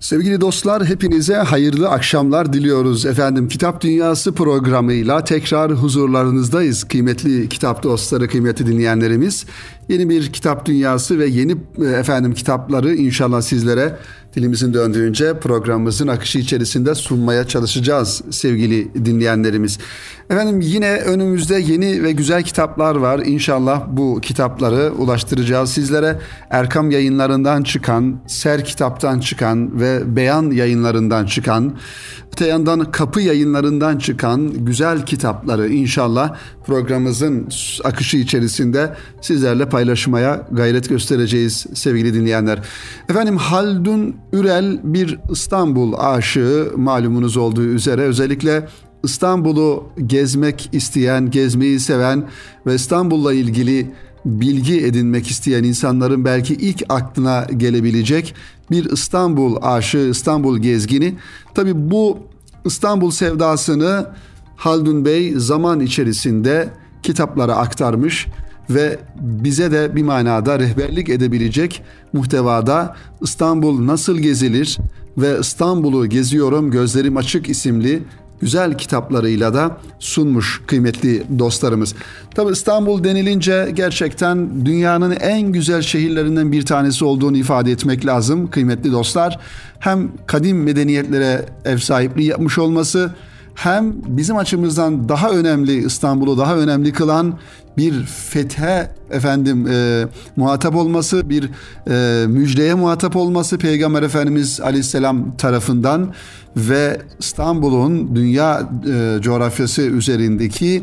Sevgili 0.00 0.40
dostlar 0.40 0.84
hepinize 0.84 1.34
hayırlı 1.34 1.88
akşamlar 1.88 2.52
diliyoruz. 2.52 3.06
Efendim 3.06 3.48
Kitap 3.48 3.80
Dünyası 3.80 4.34
programıyla 4.34 5.24
tekrar 5.24 5.72
huzurlarınızdayız. 5.72 6.84
Kıymetli 6.84 7.48
kitap 7.48 7.82
dostları, 7.82 8.28
kıymetli 8.28 8.66
dinleyenlerimiz. 8.66 9.46
Yeni 9.88 10.08
bir 10.08 10.32
kitap 10.32 10.66
dünyası 10.66 11.18
ve 11.18 11.26
yeni 11.26 11.56
e, 11.78 11.84
efendim 11.84 12.34
kitapları 12.34 12.94
inşallah 12.94 13.40
sizlere 13.40 13.96
dilimizin 14.36 14.74
döndüğünce 14.74 15.38
programımızın 15.38 16.08
akışı 16.08 16.38
içerisinde 16.38 16.94
sunmaya 16.94 17.48
çalışacağız 17.48 18.22
sevgili 18.30 19.04
dinleyenlerimiz. 19.04 19.78
Efendim 20.30 20.60
yine 20.60 20.96
önümüzde 20.96 21.54
yeni 21.54 22.02
ve 22.02 22.12
güzel 22.12 22.42
kitaplar 22.42 22.96
var. 22.96 23.18
İnşallah 23.18 23.82
bu 23.88 24.20
kitapları 24.20 24.92
ulaştıracağız 24.92 25.70
sizlere. 25.70 26.18
Erkam 26.50 26.90
yayınlarından 26.90 27.62
çıkan, 27.62 28.20
Ser 28.26 28.64
kitaptan 28.64 29.20
çıkan 29.20 29.80
ve 29.80 30.16
Beyan 30.16 30.50
yayınlarından 30.50 31.26
çıkan, 31.26 31.76
öte 32.38 32.46
yandan 32.46 32.92
Kapı 32.92 33.20
yayınlarından 33.20 33.98
çıkan 33.98 34.64
güzel 34.64 35.06
kitapları 35.06 35.68
inşallah 35.68 36.36
programımızın 36.66 37.48
akışı 37.84 38.16
içerisinde 38.16 38.94
sizlerle 39.20 39.68
paylaşmaya 39.68 40.46
gayret 40.52 40.88
göstereceğiz 40.88 41.66
sevgili 41.74 42.14
dinleyenler. 42.14 42.58
Efendim 43.08 43.36
Haldun 43.36 44.16
Ürel 44.32 44.80
bir 44.84 45.18
İstanbul 45.30 45.92
aşığı 45.98 46.72
malumunuz 46.76 47.36
olduğu 47.36 47.64
üzere 47.64 48.02
özellikle 48.02 48.68
İstanbul'u 49.04 49.84
gezmek 50.06 50.68
isteyen, 50.72 51.30
gezmeyi 51.30 51.80
seven 51.80 52.24
ve 52.66 52.74
İstanbul'la 52.74 53.32
ilgili 53.32 53.90
bilgi 54.24 54.86
edinmek 54.86 55.30
isteyen 55.30 55.64
insanların 55.64 56.24
belki 56.24 56.54
ilk 56.54 56.82
aklına 56.88 57.46
gelebilecek 57.56 58.34
bir 58.70 58.84
İstanbul 58.84 59.56
aşığı, 59.62 60.08
İstanbul 60.10 60.58
gezgini. 60.58 61.14
Tabi 61.54 61.90
bu 61.90 62.18
İstanbul 62.64 63.10
sevdasını 63.10 64.06
Haldun 64.56 65.04
Bey 65.04 65.32
zaman 65.36 65.80
içerisinde 65.80 66.68
kitaplara 67.02 67.56
aktarmış 67.56 68.26
ve 68.70 68.98
bize 69.20 69.72
de 69.72 69.96
bir 69.96 70.02
manada 70.02 70.58
rehberlik 70.58 71.08
edebilecek 71.08 71.82
muhtevada 72.12 72.96
İstanbul 73.20 73.86
nasıl 73.86 74.18
gezilir 74.18 74.78
ve 75.18 75.38
İstanbul'u 75.40 76.06
geziyorum 76.06 76.70
gözlerim 76.70 77.16
açık 77.16 77.48
isimli 77.48 78.02
güzel 78.40 78.78
kitaplarıyla 78.78 79.54
da 79.54 79.76
sunmuş 79.98 80.62
kıymetli 80.66 81.38
dostlarımız. 81.38 81.94
Tabi 82.34 82.52
İstanbul 82.52 83.04
denilince 83.04 83.70
gerçekten 83.74 84.66
dünyanın 84.66 85.10
en 85.10 85.42
güzel 85.42 85.82
şehirlerinden 85.82 86.52
bir 86.52 86.66
tanesi 86.66 87.04
olduğunu 87.04 87.36
ifade 87.36 87.72
etmek 87.72 88.06
lazım 88.06 88.50
kıymetli 88.50 88.92
dostlar. 88.92 89.38
Hem 89.78 90.08
kadim 90.26 90.62
medeniyetlere 90.62 91.46
ev 91.64 91.78
sahipliği 91.78 92.26
yapmış 92.26 92.58
olması 92.58 93.10
hem 93.54 93.94
bizim 94.06 94.36
açımızdan 94.36 95.08
daha 95.08 95.30
önemli 95.30 95.86
İstanbul'u 95.86 96.38
daha 96.38 96.56
önemli 96.56 96.92
kılan 96.92 97.38
bir 97.78 98.04
fethe 98.06 98.90
efendim 99.10 99.66
e, 99.66 100.04
muhatap 100.36 100.74
olması, 100.74 101.30
bir 101.30 101.50
e, 101.90 102.26
müjdeye 102.26 102.74
muhatap 102.74 103.16
olması 103.16 103.58
Peygamber 103.58 104.02
Efendimiz 104.02 104.60
Aleyhisselam 104.60 105.36
tarafından 105.36 106.14
ve 106.56 107.00
İstanbul'un 107.18 108.16
dünya 108.16 108.70
e, 108.92 109.22
coğrafyası 109.22 109.82
üzerindeki 109.82 110.82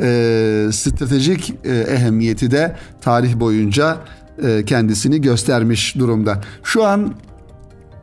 e, 0.00 0.68
stratejik 0.72 1.54
e, 1.64 1.78
ehemmiyeti 1.78 2.50
de 2.50 2.76
tarih 3.00 3.40
boyunca 3.40 3.96
e, 4.42 4.64
kendisini 4.64 5.20
göstermiş 5.20 5.96
durumda. 5.98 6.40
Şu 6.62 6.84
an 6.84 7.14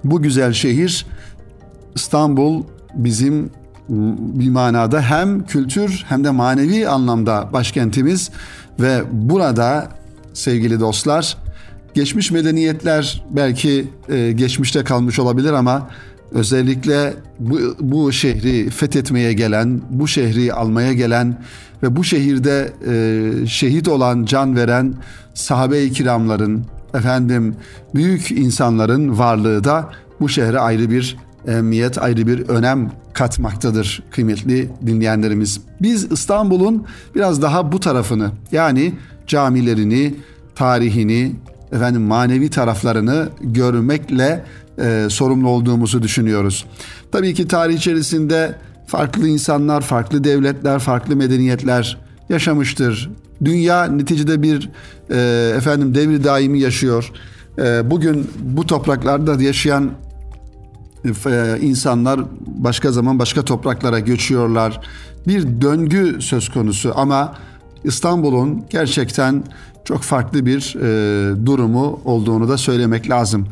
bu 0.03 0.21
güzel 0.21 0.53
şehir 0.53 1.05
İstanbul 1.95 2.63
bizim 2.95 3.49
bir 3.89 4.49
manada 4.49 5.01
hem 5.01 5.45
kültür 5.45 6.05
hem 6.09 6.23
de 6.23 6.29
manevi 6.29 6.87
anlamda 6.87 7.49
başkentimiz 7.53 8.31
ve 8.79 9.03
burada 9.11 9.89
sevgili 10.33 10.79
dostlar 10.79 11.37
geçmiş 11.93 12.31
medeniyetler 12.31 13.23
belki 13.29 13.87
e, 14.09 14.31
geçmişte 14.31 14.83
kalmış 14.83 15.19
olabilir 15.19 15.53
ama 15.53 15.89
özellikle 16.31 17.13
bu, 17.39 17.59
bu 17.79 18.11
şehri 18.11 18.69
fethetmeye 18.69 19.33
gelen, 19.33 19.81
bu 19.89 20.07
şehri 20.07 20.53
almaya 20.53 20.93
gelen 20.93 21.41
ve 21.83 21.95
bu 21.95 22.03
şehirde 22.03 22.73
e, 22.87 23.47
şehit 23.47 23.87
olan, 23.87 24.25
can 24.25 24.55
veren 24.55 24.93
sahabe-i 25.33 25.91
kiramların, 25.91 26.65
efendim 26.93 27.55
büyük 27.95 28.31
insanların 28.31 29.17
varlığı 29.17 29.63
da 29.63 29.89
bu 30.19 30.29
şehre 30.29 30.59
ayrı 30.59 30.91
bir 30.91 31.17
emniyet 31.47 31.97
ayrı 31.97 32.27
bir 32.27 32.49
önem 32.49 32.91
katmaktadır 33.13 34.03
kıymetli 34.11 34.69
dinleyenlerimiz. 34.85 35.61
Biz 35.81 36.11
İstanbul'un 36.11 36.85
biraz 37.15 37.41
daha 37.41 37.71
bu 37.71 37.79
tarafını 37.79 38.31
yani 38.51 38.93
camilerini, 39.27 40.15
tarihini, 40.55 41.35
efendim 41.71 42.01
manevi 42.01 42.49
taraflarını 42.49 43.29
görmekle 43.41 44.45
e, 44.79 45.07
sorumlu 45.09 45.49
olduğumuzu 45.49 46.01
düşünüyoruz. 46.01 46.65
Tabii 47.11 47.33
ki 47.33 47.47
tarih 47.47 47.75
içerisinde 47.75 48.55
farklı 48.87 49.27
insanlar, 49.27 49.81
farklı 49.81 50.23
devletler, 50.23 50.79
farklı 50.79 51.15
medeniyetler 51.15 51.97
yaşamıştır. 52.29 53.09
Dünya 53.45 53.85
neticede 53.85 54.41
bir 54.41 54.69
e, 55.09 55.53
efendim 55.57 55.95
devri 55.95 56.23
daimi 56.23 56.59
yaşıyor. 56.59 57.11
E, 57.57 57.91
bugün 57.91 58.27
bu 58.39 58.65
topraklarda 58.65 59.43
yaşayan 59.43 59.91
insanlar 61.61 62.19
başka 62.45 62.91
zaman 62.91 63.19
başka 63.19 63.45
topraklara 63.45 63.99
göçüyorlar. 63.99 64.81
Bir 65.27 65.61
döngü 65.61 66.21
söz 66.21 66.49
konusu 66.49 66.93
ama 66.95 67.35
İstanbul'un 67.83 68.65
gerçekten 68.69 69.43
çok 69.85 70.01
farklı 70.01 70.45
bir 70.45 70.75
e, 70.75 71.45
durumu 71.45 72.01
olduğunu 72.05 72.49
da 72.49 72.57
söylemek 72.57 73.09
lazım. 73.09 73.47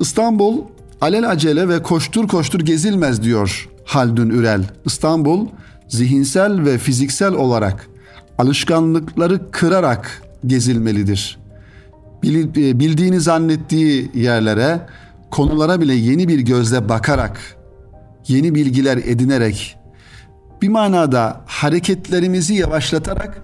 İstanbul 0.00 0.62
alel 1.00 1.30
acele 1.30 1.68
ve 1.68 1.82
koştur 1.82 2.28
koştur 2.28 2.60
gezilmez 2.60 3.22
diyor 3.22 3.68
Haldun 3.84 4.30
Ürel. 4.30 4.64
İstanbul 4.84 5.46
zihinsel 5.88 6.64
ve 6.64 6.78
fiziksel 6.78 7.34
olarak 7.34 7.88
alışkanlıkları 8.38 9.50
kırarak 9.50 10.22
gezilmelidir. 10.46 11.38
E, 12.24 12.78
bildiğini 12.78 13.20
zannettiği 13.20 14.10
yerlere 14.14 14.80
konulara 15.34 15.80
bile 15.80 15.94
yeni 15.94 16.28
bir 16.28 16.38
gözle 16.38 16.88
bakarak, 16.88 17.56
yeni 18.28 18.54
bilgiler 18.54 18.96
edinerek, 18.96 19.76
bir 20.62 20.68
manada 20.68 21.40
hareketlerimizi 21.46 22.54
yavaşlatarak 22.54 23.42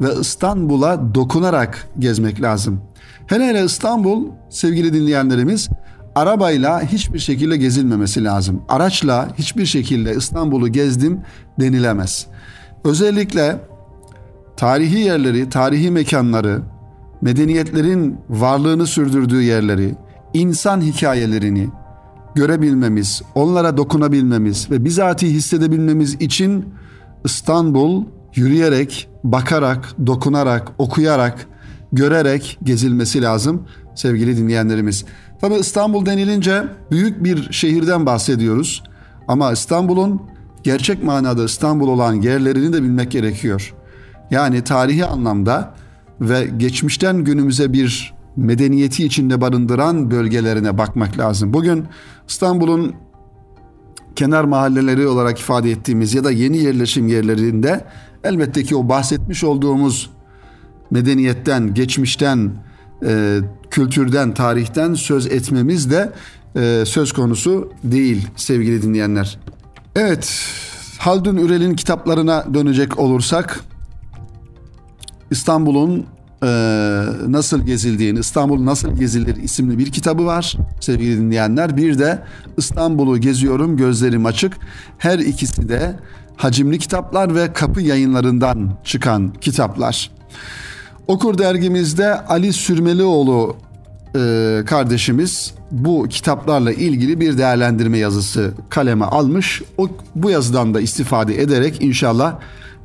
ve 0.00 0.20
İstanbul'a 0.20 1.14
dokunarak 1.14 1.88
gezmek 1.98 2.42
lazım. 2.42 2.80
Hele 3.26 3.46
hele 3.46 3.64
İstanbul 3.64 4.26
sevgili 4.50 4.92
dinleyenlerimiz 4.92 5.68
arabayla 6.14 6.82
hiçbir 6.82 7.18
şekilde 7.18 7.56
gezilmemesi 7.56 8.24
lazım. 8.24 8.62
Araçla 8.68 9.28
hiçbir 9.38 9.66
şekilde 9.66 10.14
İstanbul'u 10.14 10.68
gezdim 10.68 11.20
denilemez. 11.60 12.26
Özellikle 12.84 13.60
tarihi 14.56 14.98
yerleri, 14.98 15.48
tarihi 15.48 15.90
mekanları, 15.90 16.62
medeniyetlerin 17.20 18.18
varlığını 18.28 18.86
sürdürdüğü 18.86 19.42
yerleri, 19.42 19.94
insan 20.34 20.80
hikayelerini 20.80 21.68
görebilmemiz, 22.34 23.22
onlara 23.34 23.76
dokunabilmemiz 23.76 24.70
ve 24.70 24.84
bizatihi 24.84 25.34
hissedebilmemiz 25.34 26.14
için 26.14 26.64
İstanbul 27.24 28.04
yürüyerek, 28.34 29.08
bakarak, 29.24 29.94
dokunarak, 30.06 30.68
okuyarak, 30.78 31.46
görerek 31.92 32.58
gezilmesi 32.62 33.22
lazım 33.22 33.66
sevgili 33.94 34.36
dinleyenlerimiz. 34.36 35.04
Tabi 35.40 35.54
İstanbul 35.54 36.06
denilince 36.06 36.64
büyük 36.90 37.24
bir 37.24 37.52
şehirden 37.52 38.06
bahsediyoruz. 38.06 38.82
Ama 39.28 39.52
İstanbul'un 39.52 40.22
gerçek 40.62 41.04
manada 41.04 41.44
İstanbul 41.44 41.88
olan 41.88 42.14
yerlerini 42.14 42.72
de 42.72 42.82
bilmek 42.82 43.10
gerekiyor. 43.10 43.74
Yani 44.30 44.64
tarihi 44.64 45.04
anlamda 45.04 45.74
ve 46.20 46.48
geçmişten 46.56 47.24
günümüze 47.24 47.72
bir 47.72 48.19
medeniyeti 48.40 49.04
içinde 49.04 49.40
barındıran 49.40 50.10
bölgelerine 50.10 50.78
bakmak 50.78 51.18
lazım. 51.18 51.52
Bugün 51.52 51.84
İstanbul'un 52.28 52.94
kenar 54.16 54.44
mahalleleri 54.44 55.06
olarak 55.06 55.40
ifade 55.40 55.70
ettiğimiz 55.70 56.14
ya 56.14 56.24
da 56.24 56.30
yeni 56.30 56.58
yerleşim 56.58 57.08
yerlerinde 57.08 57.84
elbette 58.24 58.62
ki 58.62 58.76
o 58.76 58.88
bahsetmiş 58.88 59.44
olduğumuz 59.44 60.10
medeniyetten, 60.90 61.74
geçmişten, 61.74 62.50
e, 63.06 63.38
kültürden, 63.70 64.34
tarihten 64.34 64.94
söz 64.94 65.26
etmemiz 65.26 65.90
de 65.90 66.12
e, 66.56 66.82
söz 66.86 67.12
konusu 67.12 67.72
değil 67.84 68.28
sevgili 68.36 68.82
dinleyenler. 68.82 69.38
Evet, 69.96 70.44
Haldun 70.98 71.36
Ürel'in 71.36 71.74
kitaplarına 71.74 72.54
dönecek 72.54 72.98
olursak 72.98 73.60
İstanbul'un 75.30 76.06
e, 76.42 76.46
nasıl 77.28 77.66
gezildiğini, 77.66 78.18
İstanbul 78.18 78.64
nasıl 78.64 78.96
gezilir 78.96 79.36
isimli 79.36 79.78
bir 79.78 79.92
kitabı 79.92 80.26
var 80.26 80.56
sevgili 80.80 81.18
dinleyenler. 81.18 81.76
Bir 81.76 81.98
de 81.98 82.22
İstanbul'u 82.56 83.18
geziyorum 83.18 83.76
gözlerim 83.76 84.26
açık. 84.26 84.56
Her 84.98 85.18
ikisi 85.18 85.68
de 85.68 85.96
hacimli 86.36 86.78
kitaplar 86.78 87.34
ve 87.34 87.52
kapı 87.52 87.80
yayınlarından 87.80 88.70
çıkan 88.84 89.32
kitaplar. 89.40 90.10
Okur 91.06 91.38
dergimizde 91.38 92.20
Ali 92.20 92.52
Sürmelioğlu 92.52 93.56
e, 94.16 94.62
kardeşimiz 94.66 95.54
bu 95.70 96.06
kitaplarla 96.08 96.72
ilgili 96.72 97.20
bir 97.20 97.38
değerlendirme 97.38 97.98
yazısı 97.98 98.52
kaleme 98.68 99.04
almış. 99.04 99.62
O 99.78 99.88
bu 100.14 100.30
yazıdan 100.30 100.74
da 100.74 100.80
istifade 100.80 101.42
ederek 101.42 101.82
inşallah 101.82 102.38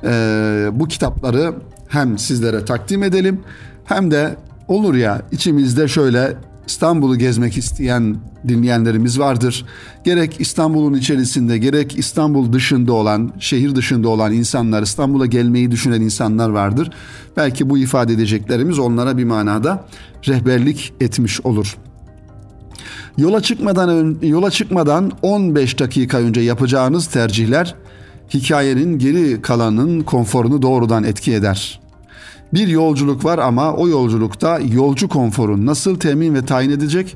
e, 0.04 0.70
bu 0.72 0.88
kitapları 0.88 1.54
hem 1.88 2.18
sizlere 2.18 2.66
takdim 2.66 3.04
edelim 3.04 3.40
hem 3.86 4.12
de 4.12 4.36
olur 4.68 4.96
ya 4.96 5.22
içimizde 5.32 5.88
şöyle 5.88 6.38
İstanbul'u 6.68 7.18
gezmek 7.18 7.58
isteyen 7.58 8.16
dinleyenlerimiz 8.48 9.20
vardır. 9.20 9.66
Gerek 10.04 10.36
İstanbul'un 10.42 10.94
içerisinde 10.94 11.58
gerek 11.58 11.98
İstanbul 11.98 12.54
dışında 12.54 12.94
olan, 12.94 13.34
şehir 13.40 13.76
dışında 13.76 14.10
olan 14.10 14.34
insanlar, 14.34 14.84
İstanbul'a 14.84 15.26
gelmeyi 15.26 15.72
düşünen 15.72 16.02
insanlar 16.02 16.50
vardır. 16.50 16.92
Belki 17.38 17.70
bu 17.70 17.78
ifade 17.78 18.14
edeceklerimiz 18.14 18.80
onlara 18.80 19.18
bir 19.18 19.24
manada 19.24 19.86
rehberlik 20.28 20.94
etmiş 21.02 21.42
olur. 21.42 21.78
Yola 23.18 23.42
çıkmadan 23.42 24.18
yola 24.22 24.52
çıkmadan 24.52 25.12
15 25.22 25.80
dakika 25.80 26.18
önce 26.18 26.42
yapacağınız 26.42 27.08
tercihler 27.08 27.76
hikayenin 28.34 29.00
geri 29.00 29.42
kalanının 29.42 30.02
konforunu 30.02 30.62
doğrudan 30.62 31.04
etki 31.04 31.34
eder. 31.34 31.80
Bir 32.54 32.68
yolculuk 32.68 33.26
var 33.26 33.38
ama 33.38 33.74
o 33.74 33.88
yolculukta 33.88 34.60
yolcu 34.60 35.10
konforu 35.10 35.66
nasıl 35.66 35.96
temin 35.96 36.36
ve 36.36 36.46
tayin 36.46 36.70
edecek? 36.70 37.16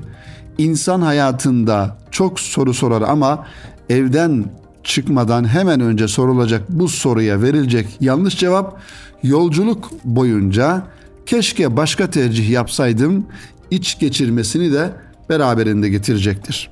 İnsan 0.58 1.00
hayatında 1.00 1.96
çok 2.10 2.40
soru 2.40 2.74
sorar 2.74 3.02
ama 3.02 3.46
evden 3.88 4.44
çıkmadan 4.84 5.48
hemen 5.48 5.80
önce 5.80 6.08
sorulacak 6.08 6.70
bu 6.70 6.88
soruya 6.88 7.42
verilecek 7.42 7.86
yanlış 8.00 8.38
cevap 8.38 8.80
yolculuk 9.22 9.90
boyunca 10.04 10.82
keşke 11.26 11.76
başka 11.76 12.10
tercih 12.10 12.50
yapsaydım 12.50 13.26
iç 13.70 13.98
geçirmesini 13.98 14.72
de 14.72 14.92
beraberinde 15.28 15.88
getirecektir. 15.88 16.70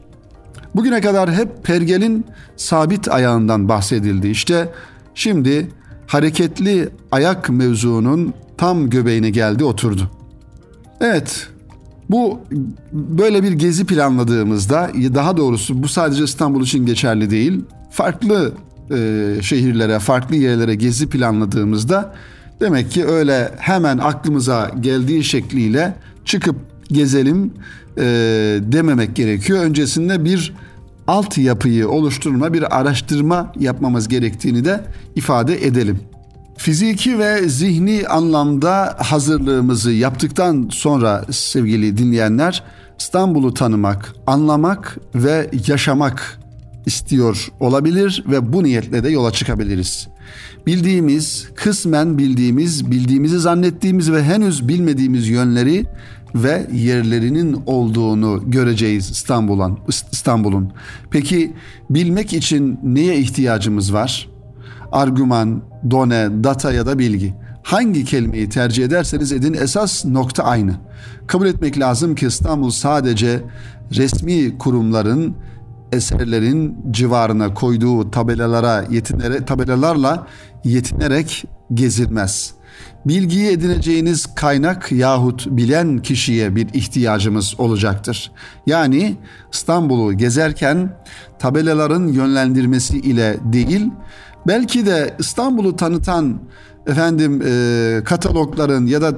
Bugüne 0.75 1.01
kadar 1.01 1.33
hep 1.33 1.65
pergelin 1.65 2.25
sabit 2.57 3.09
ayağından 3.09 3.69
bahsedildi. 3.69 4.29
İşte 4.29 4.73
şimdi 5.15 5.69
hareketli 6.07 6.89
ayak 7.13 7.51
mevzunun 7.51 8.35
tam 8.57 8.91
göbeğine 8.91 9.31
geldi 9.31 9.65
oturdu. 9.65 10.11
Evet 11.01 11.49
bu 12.11 12.41
böyle 12.93 13.43
bir 13.43 13.53
gezi 13.53 13.87
planladığımızda 13.87 14.91
daha 15.15 15.37
doğrusu 15.37 15.83
bu 15.83 15.89
sadece 15.89 16.25
İstanbul 16.25 16.63
için 16.63 16.87
geçerli 16.87 17.31
değil. 17.31 17.61
Farklı 17.91 18.53
e, 18.91 19.29
şehirlere, 19.43 19.99
farklı 19.99 20.37
yerlere 20.37 20.75
gezi 20.75 21.09
planladığımızda 21.09 22.15
demek 22.61 22.91
ki 22.91 23.07
öyle 23.07 23.51
hemen 23.59 23.99
aklımıza 23.99 24.71
geldiği 24.81 25.25
şekliyle 25.25 25.95
çıkıp 26.25 26.57
gezelim 26.89 27.53
e, 27.99 28.05
dememek 28.63 29.17
gerekiyor. 29.17 29.65
Öncesinde 29.65 30.25
bir 30.25 30.55
altyapıyı 31.07 31.89
oluşturma, 31.89 32.53
bir 32.53 32.79
araştırma 32.79 33.53
yapmamız 33.61 34.09
gerektiğini 34.09 34.65
de 34.65 34.85
ifade 35.17 35.67
edelim. 35.67 36.01
Fiziki 36.57 37.19
ve 37.19 37.49
zihni 37.49 38.09
anlamda 38.09 38.97
hazırlığımızı 38.99 39.93
yaptıktan 39.93 40.69
sonra 40.73 41.25
sevgili 41.31 41.99
dinleyenler 41.99 42.65
İstanbul'u 42.99 43.55
tanımak, 43.55 44.15
anlamak 44.27 44.99
ve 45.15 45.51
yaşamak 45.67 46.41
istiyor 46.87 47.49
olabilir 47.61 48.25
ve 48.31 48.53
bu 48.53 48.65
niyetle 48.65 49.05
de 49.05 49.09
yola 49.09 49.33
çıkabiliriz. 49.33 50.09
Bildiğimiz, 50.67 51.49
kısmen 51.55 52.19
bildiğimiz, 52.19 52.91
bildiğimizi 52.91 53.39
zannettiğimiz 53.39 54.13
ve 54.13 54.23
henüz 54.23 54.69
bilmediğimiz 54.69 55.29
yönleri 55.29 55.87
ve 56.35 56.67
yerlerinin 56.73 57.63
olduğunu 57.67 58.43
göreceğiz 58.47 59.11
İstanbul'un. 59.11 59.79
İstanbul'un. 60.13 60.73
Peki 61.11 61.53
bilmek 61.91 62.33
için 62.33 62.81
neye 62.83 63.19
ihtiyacımız 63.19 63.93
var? 63.93 64.29
Argüman, 64.93 65.63
done, 65.91 66.45
data 66.45 66.73
ya 66.73 66.87
da 66.87 66.99
bilgi. 66.99 67.35
Hangi 67.63 68.05
kelimeyi 68.05 68.49
tercih 68.49 68.85
ederseniz 68.85 69.33
edin 69.33 69.55
esas 69.55 70.05
nokta 70.05 70.45
aynı. 70.45 70.75
Kabul 71.27 71.47
etmek 71.47 71.79
lazım 71.79 72.15
ki 72.15 72.27
İstanbul 72.27 72.71
sadece 72.71 73.41
resmi 73.97 74.59
kurumların 74.59 75.37
eserlerin 75.93 76.77
civarına 76.91 77.55
koyduğu 77.55 78.11
tabelalara 78.11 78.85
yetinerek 78.91 79.47
tabelalarla 79.47 80.27
yetinerek 80.65 81.45
gezilmez. 81.75 82.58
Bilgiyi 83.07 83.51
edineceğiniz 83.51 84.35
kaynak 84.35 84.93
yahut 84.93 85.47
bilen 85.47 85.99
kişiye 85.99 86.57
bir 86.57 86.69
ihtiyacımız 86.75 87.55
olacaktır. 87.61 88.33
Yani 88.67 89.17
İstanbul'u 89.53 90.13
gezerken 90.13 90.97
tabelaların 91.39 92.09
yönlendirmesi 92.09 92.99
ile 92.99 93.37
değil, 93.45 93.91
belki 94.47 94.87
de 94.87 95.15
İstanbul'u 95.19 95.77
tanıtan 95.77 96.41
efendim 96.87 97.43
e, 97.47 98.01
katalogların 98.05 98.87
ya 98.87 99.03
da 99.03 99.15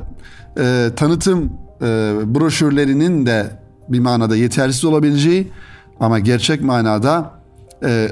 e, 0.59 0.91
tanıtım 0.97 1.53
e, 1.83 1.87
broşürlerinin 2.27 3.27
de 3.27 3.47
bir 3.89 4.01
manada 4.01 4.37
yetersiz 4.37 4.85
olabileceği 4.85 5.53
ama 6.01 6.19
gerçek 6.19 6.63
manada 6.63 7.40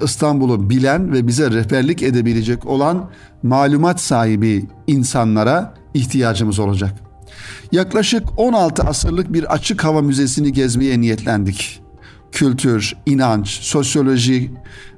İstanbul'u 0.02 0.70
bilen 0.70 1.12
ve 1.12 1.26
bize 1.26 1.50
rehberlik 1.50 2.02
edebilecek 2.02 2.66
olan 2.66 3.10
malumat 3.42 4.00
sahibi 4.00 4.66
insanlara 4.86 5.74
ihtiyacımız 5.94 6.58
olacak. 6.58 6.94
Yaklaşık 7.72 8.22
16 8.36 8.82
asırlık 8.82 9.32
bir 9.32 9.52
açık 9.52 9.84
hava 9.84 10.02
müzesini 10.02 10.52
gezmeye 10.52 11.00
niyetlendik. 11.00 11.80
Kültür, 12.32 12.96
inanç, 13.06 13.48
sosyoloji 13.48 14.50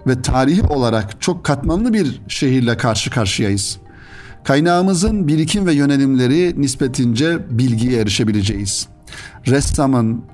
ve 0.06 0.22
tarihi 0.22 0.62
olarak 0.62 1.20
çok 1.20 1.44
katmanlı 1.44 1.92
bir 1.92 2.20
şehirle 2.28 2.76
karşı 2.76 3.10
karşıyayız. 3.10 3.78
Kaynağımızın 4.44 5.28
birikim 5.28 5.66
ve 5.66 5.72
yönelimleri 5.72 6.62
nispetince 6.62 7.38
bilgiye 7.58 8.00
erişebileceğiz. 8.00 8.88
Ressamın, 9.46 10.24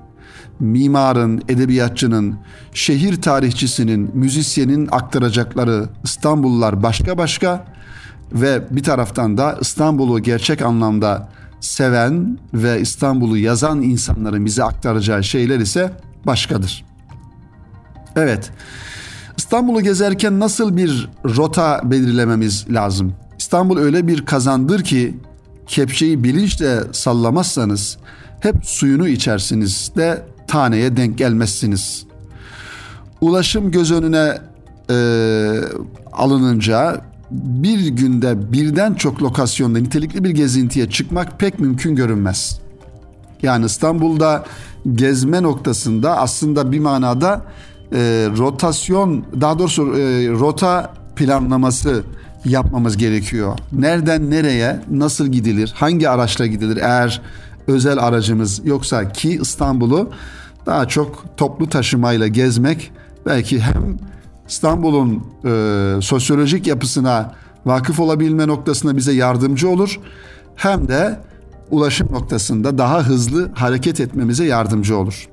mimarın, 0.59 1.41
edebiyatçının, 1.49 2.35
şehir 2.73 3.21
tarihçisinin, 3.21 4.11
müzisyenin 4.13 4.87
aktaracakları 4.91 5.89
İstanbullular 6.03 6.83
başka 6.83 7.17
başka 7.17 7.65
ve 8.31 8.63
bir 8.71 8.83
taraftan 8.83 9.37
da 9.37 9.57
İstanbul'u 9.61 10.19
gerçek 10.19 10.61
anlamda 10.61 11.29
seven 11.59 12.37
ve 12.53 12.81
İstanbul'u 12.81 13.37
yazan 13.37 13.81
insanların 13.81 14.45
bize 14.45 14.63
aktaracağı 14.63 15.23
şeyler 15.23 15.59
ise 15.59 15.91
başkadır. 16.25 16.85
Evet. 18.15 18.51
İstanbul'u 19.37 19.81
gezerken 19.81 20.39
nasıl 20.39 20.77
bir 20.77 21.09
rota 21.25 21.81
belirlememiz 21.83 22.65
lazım? 22.69 23.13
İstanbul 23.39 23.77
öyle 23.77 24.07
bir 24.07 24.25
kazandır 24.25 24.83
ki 24.83 25.17
kepçeyi 25.67 26.23
bilinçle 26.23 26.79
sallamazsanız 26.91 27.97
hep 28.39 28.55
suyunu 28.63 29.07
içersiniz 29.07 29.91
de 29.95 30.25
taneye 30.47 30.97
denk 30.97 31.17
gelmezsiniz. 31.17 32.05
Ulaşım 33.21 33.71
göz 33.71 33.91
önüne 33.91 34.37
e, 34.89 34.95
alınınca 36.13 37.01
bir 37.31 37.87
günde 37.87 38.51
birden 38.51 38.93
çok 38.93 39.23
lokasyonda 39.23 39.79
nitelikli 39.79 40.23
bir 40.23 40.29
gezintiye 40.29 40.89
çıkmak 40.89 41.39
pek 41.39 41.59
mümkün 41.59 41.95
görünmez. 41.95 42.59
Yani 43.41 43.65
İstanbul'da 43.65 44.45
gezme 44.93 45.43
noktasında 45.43 46.17
aslında 46.17 46.71
bir 46.71 46.79
manada 46.79 47.41
e, 47.91 47.97
rotasyon 48.37 49.25
daha 49.41 49.59
doğrusu 49.59 49.81
e, 49.83 50.29
rota 50.29 50.93
planlaması 51.15 52.03
yapmamız 52.45 52.97
gerekiyor. 52.97 53.59
Nereden 53.71 54.31
nereye 54.31 54.79
nasıl 54.91 55.27
gidilir? 55.27 55.73
Hangi 55.75 56.09
araçla 56.09 56.47
gidilir? 56.47 56.77
Eğer 56.77 57.21
özel 57.67 57.99
aracımız 57.99 58.61
yoksa 58.65 59.11
ki 59.11 59.39
İstanbul'u 59.41 60.09
daha 60.65 60.87
çok 60.87 61.37
toplu 61.37 61.69
taşımayla 61.69 62.27
gezmek 62.27 62.91
belki 63.25 63.59
hem 63.59 63.97
İstanbul'un 64.47 65.23
e, 65.45 66.01
sosyolojik 66.01 66.67
yapısına 66.67 67.33
vakıf 67.65 67.99
olabilme 67.99 68.47
noktasında 68.47 68.97
bize 68.97 69.13
yardımcı 69.13 69.69
olur 69.69 69.99
hem 70.55 70.87
de 70.87 71.19
ulaşım 71.71 72.11
noktasında 72.11 72.77
daha 72.77 73.03
hızlı 73.03 73.51
hareket 73.53 73.99
etmemize 73.99 74.45
yardımcı 74.45 74.97
olur. 74.97 75.27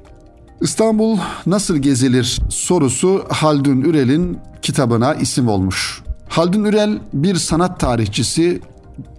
İstanbul 0.61 1.19
nasıl 1.47 1.77
gezilir 1.77 2.41
sorusu 2.49 3.25
Haldun 3.29 3.81
Ürel'in 3.81 4.39
kitabına 4.63 5.15
isim 5.15 5.49
olmuş. 5.49 6.03
Haldun 6.29 6.65
Ürel 6.65 6.99
bir 7.13 7.35
sanat 7.35 7.81
tarihçisi, 7.81 8.61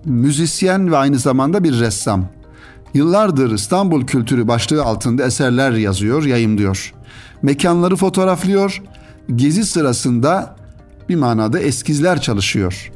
müzisyen 0.05 0.91
ve 0.91 0.98
aynı 0.98 1.19
zamanda 1.19 1.63
bir 1.63 1.79
ressam. 1.79 2.25
Yıllardır 2.96 3.52
İstanbul 3.52 4.06
kültürü 4.06 4.48
başlığı 4.48 4.84
altında 4.84 5.25
eserler 5.25 5.72
yazıyor, 5.72 6.24
yayımlıyor. 6.24 6.94
Mekanları 7.42 7.96
fotoğraflıyor, 7.96 8.82
gezi 9.36 9.66
sırasında 9.66 10.56
bir 11.10 11.16
manada 11.16 11.60
eskizler 11.60 12.22
çalışıyor. 12.22 12.92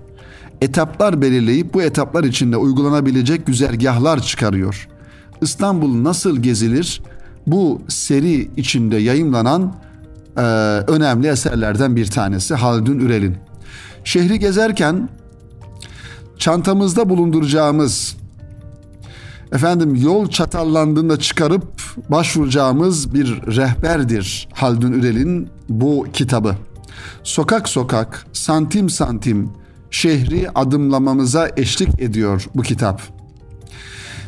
Etaplar 0.61 1.21
belirleyip 1.21 1.73
bu 1.73 1.81
etaplar 1.81 2.23
içinde 2.23 2.57
uygulanabilecek 2.57 3.45
güzergahlar 3.45 4.21
çıkarıyor. 4.21 4.87
İstanbul 5.41 6.03
nasıl 6.03 6.37
gezilir? 6.37 7.01
Bu 7.47 7.81
seri 7.87 8.49
içinde 8.57 8.97
yayımlanan 8.97 9.75
e, 10.37 10.41
önemli 10.87 11.27
eserlerden 11.27 11.95
bir 11.95 12.05
tanesi 12.05 12.55
Haldun 12.55 12.99
Ürel'in. 12.99 13.37
Şehri 14.03 14.39
gezerken 14.39 15.09
çantamızda 16.37 17.09
bulunduracağımız 17.09 18.19
efendim 19.51 19.95
yol 19.95 20.29
çatallandığında 20.29 21.19
çıkarıp 21.19 21.81
başvuracağımız 22.09 23.13
bir 23.13 23.27
rehberdir 23.55 24.47
Haldun 24.53 24.91
Ürel'in 24.91 25.49
bu 25.69 26.07
kitabı. 26.13 26.55
Sokak 27.23 27.69
sokak, 27.69 28.25
santim 28.33 28.89
santim 28.89 29.49
şehri 29.91 30.49
adımlamamıza 30.55 31.49
eşlik 31.57 32.01
ediyor 32.01 32.47
bu 32.55 32.61
kitap. 32.61 33.01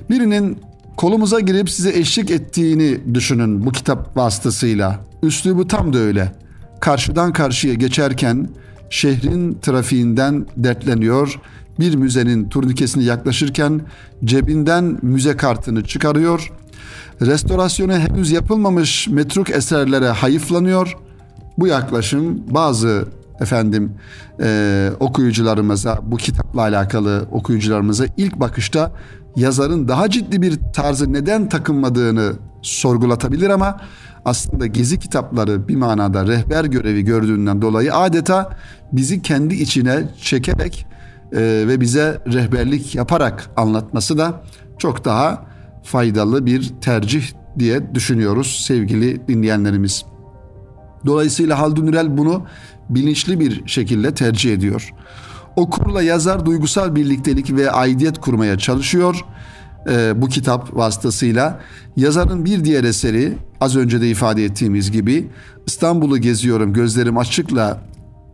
Birinin 0.09 0.57
kolumuza 0.97 1.39
girip 1.39 1.69
size 1.69 1.89
eşlik 1.89 2.31
ettiğini 2.31 3.15
düşünün 3.15 3.65
bu 3.65 3.71
kitap 3.71 4.17
vasıtasıyla. 4.17 4.99
Üslubu 5.23 5.67
tam 5.67 5.93
da 5.93 5.97
öyle. 5.97 6.31
Karşıdan 6.79 7.33
karşıya 7.33 7.73
geçerken 7.73 8.49
şehrin 8.91 9.57
trafiğinden 9.61 10.45
dertleniyor, 10.57 11.39
bir 11.79 11.95
müzenin 11.95 12.49
turnikesine 12.49 13.03
yaklaşırken 13.03 13.81
cebinden 14.25 14.99
müze 15.01 15.37
kartını 15.37 15.83
çıkarıyor, 15.83 16.51
restorasyonu 17.21 17.93
henüz 17.93 18.31
yapılmamış 18.31 19.07
metruk 19.07 19.49
eserlere 19.49 20.09
hayıflanıyor. 20.09 20.97
Bu 21.57 21.67
yaklaşım 21.67 22.53
bazı 22.53 23.05
efendim 23.39 23.91
e, 24.43 24.89
okuyucularımıza 24.99 25.99
bu 26.03 26.17
kitapla 26.17 26.61
alakalı 26.61 27.25
okuyucularımıza 27.31 28.05
ilk 28.17 28.39
bakışta 28.39 28.91
yazarın 29.35 29.87
daha 29.87 30.09
ciddi 30.09 30.41
bir 30.41 30.59
tarzı 30.73 31.13
neden 31.13 31.49
takınmadığını 31.49 32.33
sorgulatabilir 32.61 33.49
ama 33.49 33.81
aslında 34.25 34.67
gezi 34.67 34.99
kitapları 34.99 35.67
bir 35.67 35.75
manada 35.75 36.27
rehber 36.27 36.65
görevi 36.65 37.05
gördüğünden 37.05 37.61
dolayı 37.61 37.95
adeta 37.95 38.57
bizi 38.91 39.21
kendi 39.21 39.55
içine 39.55 40.03
çekerek 40.21 40.85
e, 41.31 41.39
ve 41.41 41.81
bize 41.81 42.21
rehberlik 42.33 42.95
yaparak 42.95 43.49
anlatması 43.57 44.17
da 44.17 44.43
çok 44.77 45.05
daha 45.05 45.45
faydalı 45.83 46.45
bir 46.45 46.73
tercih 46.81 47.23
diye 47.59 47.95
düşünüyoruz 47.95 48.63
sevgili 48.65 49.27
dinleyenlerimiz. 49.27 50.05
Dolayısıyla 51.05 51.59
Haldun 51.59 51.87
Ürel 51.87 52.17
bunu 52.17 52.45
bilinçli 52.89 53.39
bir 53.39 53.67
şekilde 53.67 54.13
tercih 54.13 54.53
ediyor. 54.53 54.93
Okurla 55.55 56.01
yazar 56.01 56.45
duygusal 56.45 56.95
birliktelik 56.95 57.55
ve 57.55 57.71
aidiyet 57.71 58.21
kurmaya 58.21 58.57
çalışıyor. 58.57 59.25
Ee, 59.89 60.21
bu 60.21 60.27
kitap 60.27 60.77
vasıtasıyla 60.77 61.59
yazarın 61.97 62.45
bir 62.45 62.65
diğer 62.65 62.83
eseri 62.83 63.37
az 63.61 63.75
önce 63.75 64.01
de 64.01 64.09
ifade 64.09 64.45
ettiğimiz 64.45 64.91
gibi 64.91 65.27
İstanbul'u 65.67 66.17
geziyorum 66.17 66.73
gözlerim 66.73 67.17
açıkla 67.17 67.81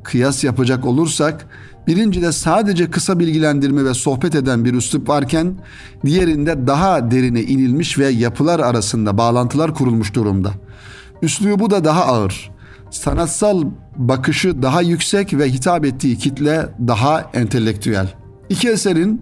kıyas 0.03 0.43
yapacak 0.43 0.85
olursak 0.85 1.47
birincide 1.87 2.31
sadece 2.31 2.91
kısa 2.91 3.19
bilgilendirme 3.19 3.85
ve 3.85 3.93
sohbet 3.93 4.35
eden 4.35 4.65
bir 4.65 4.73
üslup 4.73 5.09
varken 5.09 5.55
diğerinde 6.05 6.67
daha 6.67 7.11
derine 7.11 7.41
inilmiş 7.41 7.99
ve 7.99 8.07
yapılar 8.07 8.59
arasında 8.59 9.17
bağlantılar 9.17 9.73
kurulmuş 9.73 10.13
durumda. 10.13 10.51
Üslubu 11.21 11.69
da 11.69 11.83
daha 11.83 12.05
ağır 12.05 12.51
sanatsal 12.89 13.63
bakışı 13.97 14.61
daha 14.61 14.81
yüksek 14.81 15.33
ve 15.33 15.49
hitap 15.49 15.85
ettiği 15.85 16.17
kitle 16.17 16.69
daha 16.87 17.31
entelektüel. 17.33 18.13
İki 18.49 18.69
eserin 18.69 19.21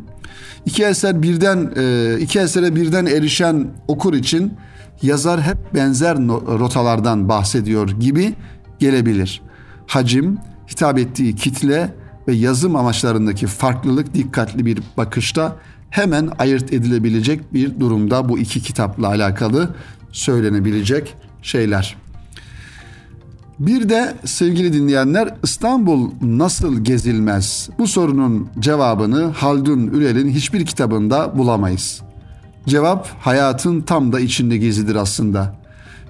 iki 0.65 0.83
eser 0.83 1.21
birden 1.21 1.71
e, 1.77 2.15
iki 2.19 2.39
esere 2.39 2.75
birden 2.75 3.05
erişen 3.05 3.67
okur 3.87 4.13
için 4.13 4.53
yazar 5.01 5.41
hep 5.41 5.57
benzer 5.73 6.17
rotalardan 6.59 7.29
bahsediyor 7.29 7.89
gibi 7.89 8.33
gelebilir. 8.79 9.41
Hacim, 9.87 10.37
hitap 10.71 10.99
ettiği 10.99 11.35
kitle 11.35 11.93
ve 12.27 12.33
yazım 12.33 12.75
amaçlarındaki 12.75 13.47
farklılık 13.47 14.13
dikkatli 14.13 14.65
bir 14.65 14.79
bakışta 14.97 15.55
hemen 15.89 16.29
ayırt 16.39 16.73
edilebilecek 16.73 17.53
bir 17.53 17.79
durumda 17.79 18.29
bu 18.29 18.39
iki 18.39 18.61
kitapla 18.61 19.07
alakalı 19.07 19.69
söylenebilecek 20.11 21.15
şeyler. 21.41 22.04
Bir 23.59 23.89
de 23.89 24.13
sevgili 24.25 24.73
dinleyenler 24.73 25.35
İstanbul 25.43 26.11
nasıl 26.21 26.83
gezilmez? 26.83 27.69
Bu 27.79 27.87
sorunun 27.87 28.49
cevabını 28.59 29.23
Haldun 29.23 29.87
Ürel'in 29.87 30.29
hiçbir 30.29 30.65
kitabında 30.65 31.37
bulamayız. 31.37 32.01
Cevap 32.67 33.07
hayatın 33.19 33.81
tam 33.81 34.13
da 34.13 34.19
içinde 34.19 34.57
gezidir 34.57 34.95
aslında. 34.95 35.55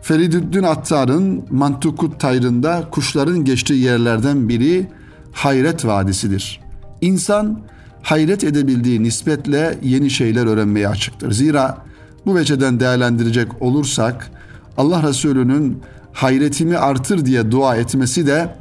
Feridüddin 0.01 0.63
Attar'ın 0.63 1.45
Mantukut 1.49 2.19
Tayrı'nda 2.19 2.83
kuşların 2.91 3.45
geçtiği 3.45 3.81
yerlerden 3.81 4.49
biri 4.49 4.87
Hayret 5.31 5.85
Vadisi'dir. 5.85 6.61
İnsan 7.01 7.59
hayret 8.01 8.43
edebildiği 8.43 9.03
nispetle 9.03 9.77
yeni 9.83 10.09
şeyler 10.09 10.45
öğrenmeye 10.45 10.87
açıktır. 10.87 11.31
Zira 11.31 11.77
bu 12.25 12.35
veçeden 12.35 12.79
değerlendirecek 12.79 13.61
olursak 13.61 14.31
Allah 14.77 15.03
Resulü'nün 15.07 15.81
hayretimi 16.15 16.77
artır 16.77 17.25
diye 17.25 17.51
dua 17.51 17.75
etmesi 17.75 18.27
de 18.27 18.55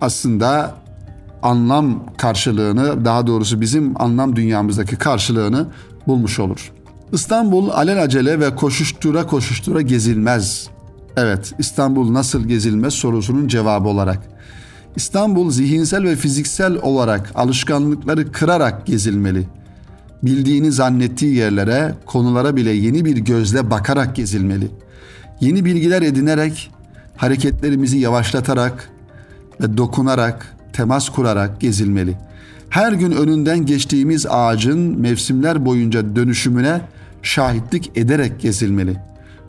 aslında 0.00 0.74
anlam 1.42 2.06
karşılığını 2.16 3.04
daha 3.04 3.26
doğrusu 3.26 3.60
bizim 3.60 4.02
anlam 4.02 4.36
dünyamızdaki 4.36 4.96
karşılığını 4.96 5.66
bulmuş 6.06 6.38
olur. 6.38 6.72
İstanbul 7.12 7.68
alelacele 7.68 8.40
ve 8.40 8.56
koşuştura 8.56 9.26
koşuştura 9.26 9.80
gezilmez. 9.80 10.68
Evet, 11.16 11.52
İstanbul 11.58 12.12
nasıl 12.12 12.44
gezilmez 12.44 12.94
sorusunun 12.94 13.48
cevabı 13.48 13.88
olarak. 13.88 14.18
İstanbul 14.96 15.50
zihinsel 15.50 16.04
ve 16.04 16.16
fiziksel 16.16 16.76
olarak 16.82 17.32
alışkanlıkları 17.34 18.32
kırarak 18.32 18.86
gezilmeli. 18.86 19.48
Bildiğini 20.22 20.72
zannettiği 20.72 21.34
yerlere, 21.34 21.94
konulara 22.06 22.56
bile 22.56 22.70
yeni 22.70 23.04
bir 23.04 23.16
gözle 23.16 23.70
bakarak 23.70 24.16
gezilmeli. 24.16 24.70
Yeni 25.40 25.64
bilgiler 25.64 26.02
edinerek 26.02 26.70
hareketlerimizi 27.20 27.98
yavaşlatarak 27.98 28.90
ve 29.60 29.76
dokunarak, 29.76 30.56
temas 30.72 31.08
kurarak 31.08 31.60
gezilmeli. 31.60 32.16
Her 32.70 32.92
gün 32.92 33.10
önünden 33.12 33.66
geçtiğimiz 33.66 34.26
ağacın 34.26 35.00
mevsimler 35.00 35.64
boyunca 35.64 36.16
dönüşümüne 36.16 36.80
şahitlik 37.22 37.98
ederek 37.98 38.40
gezilmeli. 38.40 38.96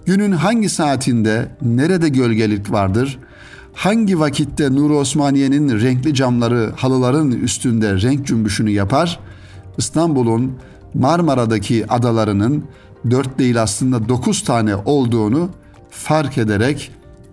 Günün 0.06 0.32
hangi 0.32 0.70
saatinde 0.70 1.48
nerede 1.62 2.10
gölgelik 2.10 2.72
vardır? 2.72 3.20
Hangi 3.74 4.20
vakitte 4.20 4.76
Nur 4.76 4.90
Osmaniye'nin 4.92 5.82
renkli 5.82 6.14
camları 6.14 6.72
halıların 6.76 7.32
üstünde 7.32 8.02
renk 8.02 8.28
cümbüşünü 8.28 8.70
yapar? 8.70 9.20
İstanbul'un 9.78 10.58
Marmara'daki 10.94 11.86
adalarının 11.88 12.64
dört 13.12 13.40
değil 13.40 13.62
aslında 13.62 14.10
dokuz 14.10 14.44
tane 14.44 14.76
olduğunu 14.76 15.50
fark 15.90 16.38
ederek 16.38 16.92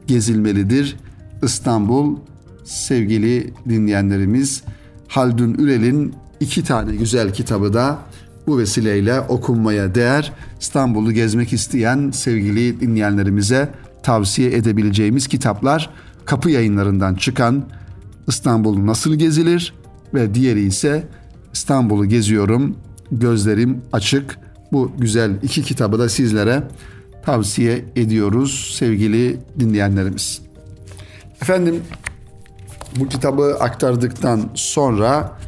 gezilmelidir. 0.08 0.96
İstanbul 1.42 2.16
sevgili 2.64 3.54
dinleyenlerimiz 3.68 4.62
Haldun 5.08 5.54
Ürel'in 5.54 6.14
iki 6.40 6.64
tane 6.64 6.96
güzel 6.96 7.32
kitabı 7.32 7.72
da 7.72 7.98
bu 8.46 8.58
vesileyle 8.58 9.20
okunmaya 9.20 9.94
değer. 9.94 10.32
İstanbul'u 10.60 11.12
gezmek 11.12 11.52
isteyen 11.52 12.10
sevgili 12.10 12.80
dinleyenlerimize 12.80 13.68
tavsiye 14.02 14.56
edebileceğimiz 14.56 15.26
kitaplar 15.26 15.90
kapı 16.24 16.50
yayınlarından 16.50 17.14
çıkan 17.14 17.64
İstanbul 18.28 18.86
Nasıl 18.86 19.14
Gezilir 19.14 19.74
ve 20.14 20.34
diğeri 20.34 20.60
ise 20.60 21.06
İstanbul'u 21.52 22.06
geziyorum 22.06 22.76
gözlerim 23.12 23.82
açık. 23.92 24.38
Bu 24.72 24.92
güzel 24.98 25.30
iki 25.42 25.62
kitabı 25.62 25.98
da 25.98 26.08
sizlere 26.08 26.62
tavsiye 27.28 27.84
ediyoruz 27.96 28.74
sevgili 28.78 29.36
dinleyenlerimiz. 29.58 30.40
Efendim 31.42 31.82
bu 32.96 33.08
kitabı 33.08 33.56
aktardıktan 33.60 34.50
sonra 34.54 35.38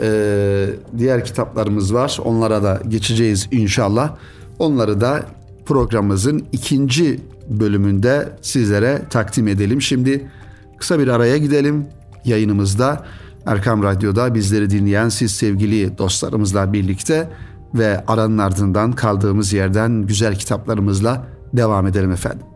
e, 0.00 0.70
diğer 0.98 1.24
kitaplarımız 1.24 1.94
var. 1.94 2.18
Onlara 2.24 2.62
da 2.62 2.80
geçeceğiz 2.88 3.48
inşallah. 3.50 4.16
Onları 4.58 5.00
da 5.00 5.26
programımızın 5.66 6.46
ikinci 6.52 7.20
bölümünde 7.48 8.28
sizlere 8.42 9.02
takdim 9.10 9.48
edelim. 9.48 9.82
Şimdi 9.82 10.30
kısa 10.78 10.98
bir 10.98 11.08
araya 11.08 11.38
gidelim. 11.38 11.86
Yayınımızda 12.24 13.04
Erkam 13.46 13.82
Radyo'da 13.82 14.34
bizleri 14.34 14.70
dinleyen 14.70 15.08
siz 15.08 15.32
sevgili 15.32 15.98
dostlarımızla 15.98 16.72
birlikte 16.72 17.28
ve 17.74 18.04
aranın 18.06 18.38
ardından 18.38 18.92
kaldığımız 18.92 19.52
yerden 19.52 20.02
güzel 20.02 20.34
kitaplarımızla 20.34 21.26
devam 21.52 21.86
edelim 21.86 22.12
efendim. 22.12 22.46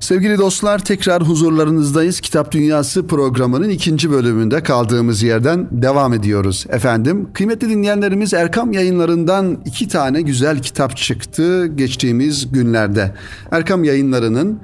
Sevgili 0.00 0.38
dostlar 0.38 0.84
tekrar 0.84 1.22
huzurlarınızdayız. 1.22 2.20
Kitap 2.20 2.52
Dünyası 2.52 3.06
programının 3.06 3.68
ikinci 3.68 4.10
bölümünde 4.10 4.62
kaldığımız 4.62 5.22
yerden 5.22 5.68
devam 5.70 6.14
ediyoruz 6.14 6.66
efendim. 6.68 7.28
Kıymetli 7.34 7.68
dinleyenlerimiz 7.68 8.34
Erkam 8.34 8.72
yayınlarından 8.72 9.58
iki 9.64 9.88
tane 9.88 10.22
güzel 10.22 10.62
kitap 10.62 10.96
çıktı 10.96 11.66
geçtiğimiz 11.66 12.52
günlerde. 12.52 13.14
Erkam 13.50 13.84
yayınlarının 13.84 14.60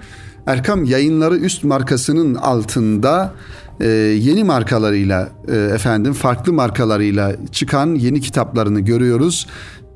Erkam 0.47 0.85
yayınları 0.85 1.37
üst 1.37 1.65
markasının 1.65 2.35
altında 2.35 3.35
e, 3.81 3.89
yeni 3.89 4.45
markalarıyla 4.45 5.29
e, 5.49 5.57
efendim 5.57 6.13
farklı 6.13 6.53
markalarıyla 6.53 7.37
çıkan 7.53 7.95
yeni 7.95 8.21
kitaplarını 8.21 8.81
görüyoruz. 8.81 9.47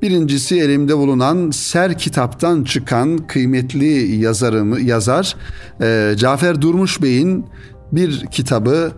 Birincisi 0.01 0.59
elimde 0.59 0.97
bulunan 0.97 1.51
Ser 1.51 1.97
kitaptan 1.97 2.63
çıkan 2.63 3.17
kıymetli 3.17 4.15
yazarımı 4.15 4.81
yazar 4.81 5.35
e, 5.81 6.13
Cafer 6.17 6.61
Durmuş 6.61 7.01
Bey'in 7.01 7.45
bir 7.91 8.25
kitabı 8.25 8.91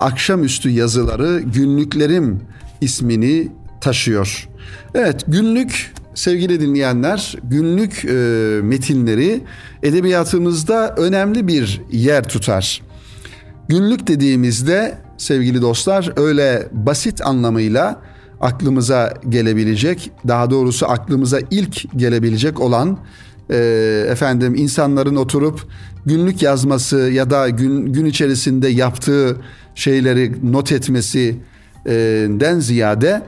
Akşamüstü 0.00 0.70
Yazıları 0.70 1.40
Günlüklerim 1.40 2.40
ismini 2.80 3.48
taşıyor. 3.80 4.48
Evet 4.94 5.24
günlük 5.28 5.92
sevgili 6.14 6.60
dinleyenler 6.60 7.36
günlük 7.44 8.04
e, 8.04 8.08
metinleri 8.62 9.40
edebiyatımızda 9.82 10.94
önemli 10.96 11.48
bir 11.48 11.80
yer 11.90 12.28
tutar. 12.28 12.87
Günlük 13.68 14.06
dediğimizde 14.06 14.98
sevgili 15.16 15.62
dostlar 15.62 16.12
öyle 16.16 16.68
basit 16.72 17.26
anlamıyla 17.26 18.00
aklımıza 18.40 19.14
gelebilecek, 19.28 20.10
daha 20.28 20.50
doğrusu 20.50 20.86
aklımıza 20.86 21.38
ilk 21.50 21.98
gelebilecek 21.98 22.60
olan 22.60 22.98
e, 23.50 23.56
efendim 24.10 24.54
insanların 24.54 25.16
oturup 25.16 25.60
günlük 26.06 26.42
yazması 26.42 26.96
ya 26.96 27.30
da 27.30 27.48
gün 27.48 27.92
gün 27.92 28.04
içerisinde 28.04 28.68
yaptığı 28.68 29.36
şeyleri 29.74 30.52
not 30.52 30.72
etmesinden 30.72 32.60
ziyade 32.60 33.22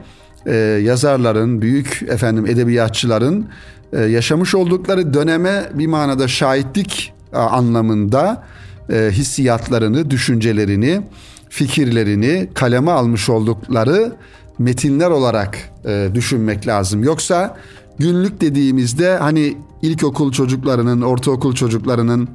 e, 0.45 0.55
yazarların, 0.83 1.61
büyük 1.61 2.03
efendim 2.09 2.45
edebiyatçıların 2.45 3.45
e, 3.93 4.01
yaşamış 4.01 4.55
oldukları 4.55 5.13
döneme 5.13 5.69
bir 5.73 5.87
manada 5.87 6.27
şahitlik 6.27 7.13
e, 7.33 7.37
anlamında 7.37 8.43
e, 8.89 9.09
hissiyatlarını, 9.11 10.11
düşüncelerini, 10.11 11.01
fikirlerini 11.49 12.49
kaleme 12.53 12.91
almış 12.91 13.29
oldukları 13.29 14.11
metinler 14.59 15.09
olarak 15.09 15.57
e, 15.85 16.09
düşünmek 16.13 16.67
lazım. 16.67 17.03
Yoksa 17.03 17.57
günlük 17.99 18.41
dediğimizde 18.41 19.17
hani 19.17 19.57
ilkokul 19.81 20.31
çocuklarının, 20.31 21.01
ortaokul 21.01 21.55
çocuklarının 21.55 22.29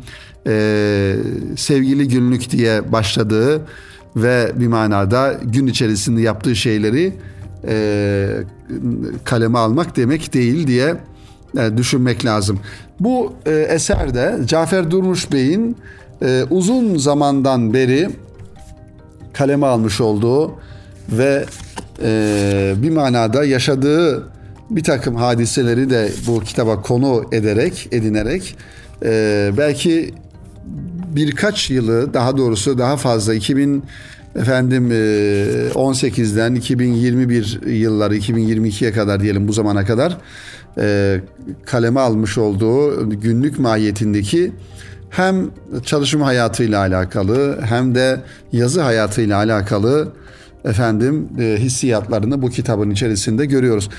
e, 0.47 1.17
sevgili 1.57 2.09
günlük 2.09 2.51
diye 2.51 2.93
başladığı 2.93 3.63
ve 4.17 4.53
bir 4.57 4.67
manada 4.67 5.41
gün 5.45 5.67
içerisinde 5.67 6.21
yaptığı 6.21 6.57
şeyleri 6.57 7.13
e, 7.69 8.29
kaleme 9.25 9.59
almak 9.59 9.97
demek 9.97 10.35
değil 10.35 10.67
diye 10.67 10.97
e, 11.59 11.77
düşünmek 11.77 12.25
lazım. 12.25 12.61
Bu 13.01 13.33
e, 13.47 13.51
eserde 13.51 14.39
Cafer 14.47 14.91
Durmuş 14.91 15.33
Bey'in 15.33 15.77
e, 16.23 16.45
uzun 16.51 16.97
zamandan 16.97 17.75
beri 17.75 18.11
kaleme 19.33 19.67
almış 19.67 20.01
olduğu 20.01 20.55
ve 21.09 21.45
e, 22.03 22.75
bir 22.77 22.91
manada 22.91 23.45
yaşadığı 23.45 24.29
bir 24.71 24.83
takım 24.83 25.17
hadiseleri 25.17 25.91
de 25.91 26.11
bu 26.27 26.41
kitaba 26.41 26.83
konu 26.83 27.25
ederek, 27.33 27.89
edinerek 27.93 28.57
e, 29.05 29.51
belki 29.59 30.15
birkaç 31.17 31.71
yılı 31.71 32.15
daha 32.15 32.37
doğrusu 32.37 32.79
daha 32.79 32.97
fazla 32.97 33.35
2000 33.35 33.85
efendim 34.37 34.91
18'den 34.91 36.55
2021 36.55 37.61
yılları 37.67 38.17
2022'ye 38.17 38.93
kadar 38.93 39.21
diyelim 39.21 39.49
bu 39.49 39.53
zamana 39.53 39.85
kadar 39.85 40.19
e, 40.79 41.21
kaleme 41.65 42.01
almış 42.01 42.39
olduğu 42.39 43.11
günlük 43.11 43.59
mahiyetindeki 43.59 44.53
hem 45.11 45.51
çalışma 45.85 46.27
hayatıyla 46.27 46.81
alakalı 46.81 47.59
hem 47.63 47.95
de 47.95 48.21
yazı 48.53 48.81
hayatıyla 48.81 49.37
alakalı 49.37 50.09
efendim 50.65 51.29
e, 51.39 51.57
hissiyatlarını 51.59 52.43
bu 52.43 52.51
kitabın 52.51 52.91
içerisinde 52.91 53.47
görüyoruz. 53.47 53.91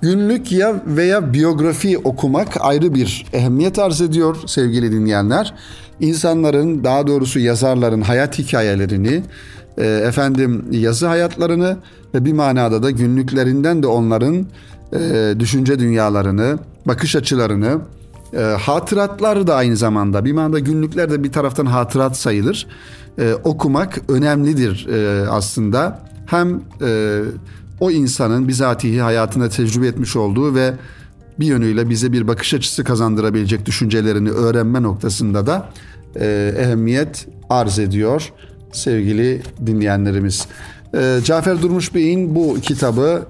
Günlük 0.00 0.52
ya 0.52 0.82
veya 0.86 1.32
biyografi 1.32 1.98
okumak 1.98 2.48
ayrı 2.60 2.94
bir 2.94 3.26
ehemmiyet 3.32 3.78
arz 3.78 4.00
ediyor 4.00 4.36
sevgili 4.46 4.92
dinleyenler. 4.92 5.54
İnsanların 6.00 6.84
daha 6.84 7.06
doğrusu 7.06 7.40
yazarların 7.40 8.00
hayat 8.00 8.38
hikayelerini, 8.38 9.22
e, 9.78 9.86
efendim 9.86 10.64
yazı 10.70 11.06
hayatlarını 11.06 11.76
ve 12.14 12.24
bir 12.24 12.32
manada 12.32 12.82
da 12.82 12.90
günlüklerinden 12.90 13.82
de 13.82 13.86
onların 13.86 14.46
e, 14.92 15.34
düşünce 15.38 15.78
dünyalarını, 15.78 16.58
bakış 16.86 17.16
açılarını, 17.16 17.78
e, 18.36 18.40
hatıratlar 18.40 19.46
da 19.46 19.54
aynı 19.54 19.76
zamanda 19.76 20.24
bir 20.24 20.32
manada 20.32 20.58
günlükler 20.58 21.10
de 21.10 21.24
bir 21.24 21.32
taraftan 21.32 21.66
hatırat 21.66 22.16
sayılır. 22.16 22.66
E, 23.18 23.34
okumak 23.44 24.00
önemlidir 24.08 24.86
e, 24.88 25.28
aslında. 25.28 26.04
Hem 26.26 26.60
e, 26.82 27.20
o 27.80 27.90
insanın 27.90 28.48
bizatihi 28.48 29.00
hayatında 29.00 29.48
tecrübe 29.48 29.86
etmiş 29.86 30.16
olduğu 30.16 30.54
ve 30.54 30.72
bir 31.40 31.46
yönüyle 31.46 31.90
bize 31.90 32.12
bir 32.12 32.28
bakış 32.28 32.54
açısı 32.54 32.84
kazandırabilecek 32.84 33.66
düşüncelerini 33.66 34.30
öğrenme 34.30 34.82
noktasında 34.82 35.46
da 35.46 35.68
e, 36.16 36.54
ehemmiyet 36.58 37.26
arz 37.50 37.78
ediyor 37.78 38.32
sevgili 38.72 39.42
dinleyenlerimiz. 39.66 40.46
E, 40.94 41.18
Cafer 41.24 41.62
Durmuş 41.62 41.94
Bey'in 41.94 42.34
bu 42.34 42.56
kitabı 42.62 43.26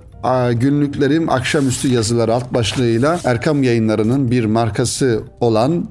Günlüklerim 0.53 1.29
Akşamüstü 1.31 1.89
Yazıları 1.89 2.35
alt 2.35 2.55
başlığıyla 2.55 3.21
Erkam 3.25 3.63
Yayınları'nın 3.63 4.31
bir 4.31 4.45
markası 4.45 5.23
olan 5.41 5.89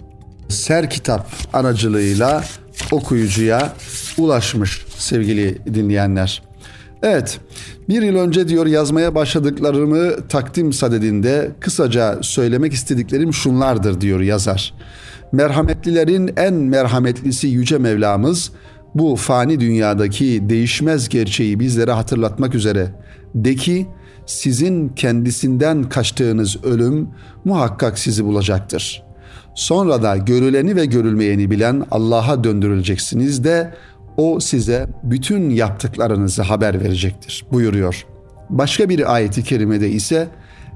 Ser 0.49 0.89
Kitap 0.89 1.27
aracılığıyla 1.53 2.43
okuyucuya 2.91 3.73
ulaşmış 4.17 4.85
sevgili 4.97 5.57
dinleyenler. 5.73 6.43
Evet, 7.03 7.39
bir 7.89 8.01
yıl 8.01 8.15
önce 8.15 8.47
diyor 8.47 8.65
yazmaya 8.65 9.15
başladıklarımı 9.15 10.27
takdim 10.27 10.73
sadedinde 10.73 11.51
kısaca 11.59 12.17
söylemek 12.21 12.73
istediklerim 12.73 13.33
şunlardır 13.33 14.01
diyor 14.01 14.19
yazar. 14.19 14.73
Merhametlilerin 15.31 16.33
en 16.37 16.53
merhametlisi 16.53 17.47
Yüce 17.47 17.77
Mevlamız 17.77 18.51
bu 18.95 19.15
fani 19.15 19.59
dünyadaki 19.59 20.49
değişmez 20.49 21.09
gerçeği 21.09 21.59
bizlere 21.59 21.91
hatırlatmak 21.91 22.55
üzere 22.55 22.87
de 23.35 23.55
ki 23.55 23.87
sizin 24.25 24.89
kendisinden 24.89 25.83
kaçtığınız 25.83 26.63
ölüm 26.63 27.09
muhakkak 27.45 27.99
sizi 27.99 28.25
bulacaktır. 28.25 29.03
Sonra 29.55 30.03
da 30.03 30.17
görüleni 30.17 30.75
ve 30.75 30.85
görülmeyeni 30.85 31.51
bilen 31.51 31.85
Allah'a 31.91 32.43
döndürüleceksiniz 32.43 33.43
de 33.43 33.73
o 34.17 34.39
size 34.39 34.87
bütün 35.03 35.49
yaptıklarınızı 35.49 36.41
haber 36.41 36.81
verecektir 36.81 37.45
buyuruyor. 37.51 38.05
Başka 38.49 38.89
bir 38.89 39.13
ayeti 39.13 39.43
kerimede 39.43 39.89
ise 39.89 40.27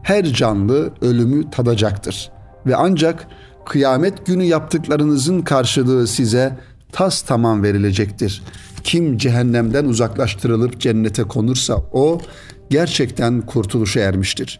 her 0.04 0.26
canlı 0.26 0.94
ölümü 1.02 1.50
tadacaktır 1.50 2.32
ve 2.66 2.76
ancak 2.76 3.28
kıyamet 3.66 4.26
günü 4.26 4.44
yaptıklarınızın 4.44 5.42
karşılığı 5.42 6.08
size 6.08 6.58
tas 6.92 7.22
tamam 7.22 7.64
verilecektir. 7.64 8.44
Kim 8.84 9.18
cehennemden 9.18 9.86
uzaklaştırılıp 9.86 10.80
cennete 10.80 11.24
konursa 11.24 11.76
o 11.94 12.20
gerçekten 12.70 13.42
kurtuluşa 13.42 14.00
ermiştir. 14.00 14.60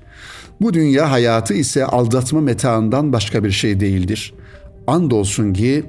Bu 0.62 0.74
dünya 0.74 1.12
hayatı 1.12 1.54
ise 1.54 1.86
aldatma 1.86 2.42
metaından 2.42 3.14
başka 3.14 3.44
bir 3.44 3.52
şey 3.52 3.80
değildir. 3.80 4.34
Andolsun 4.88 5.54
ki 5.54 5.86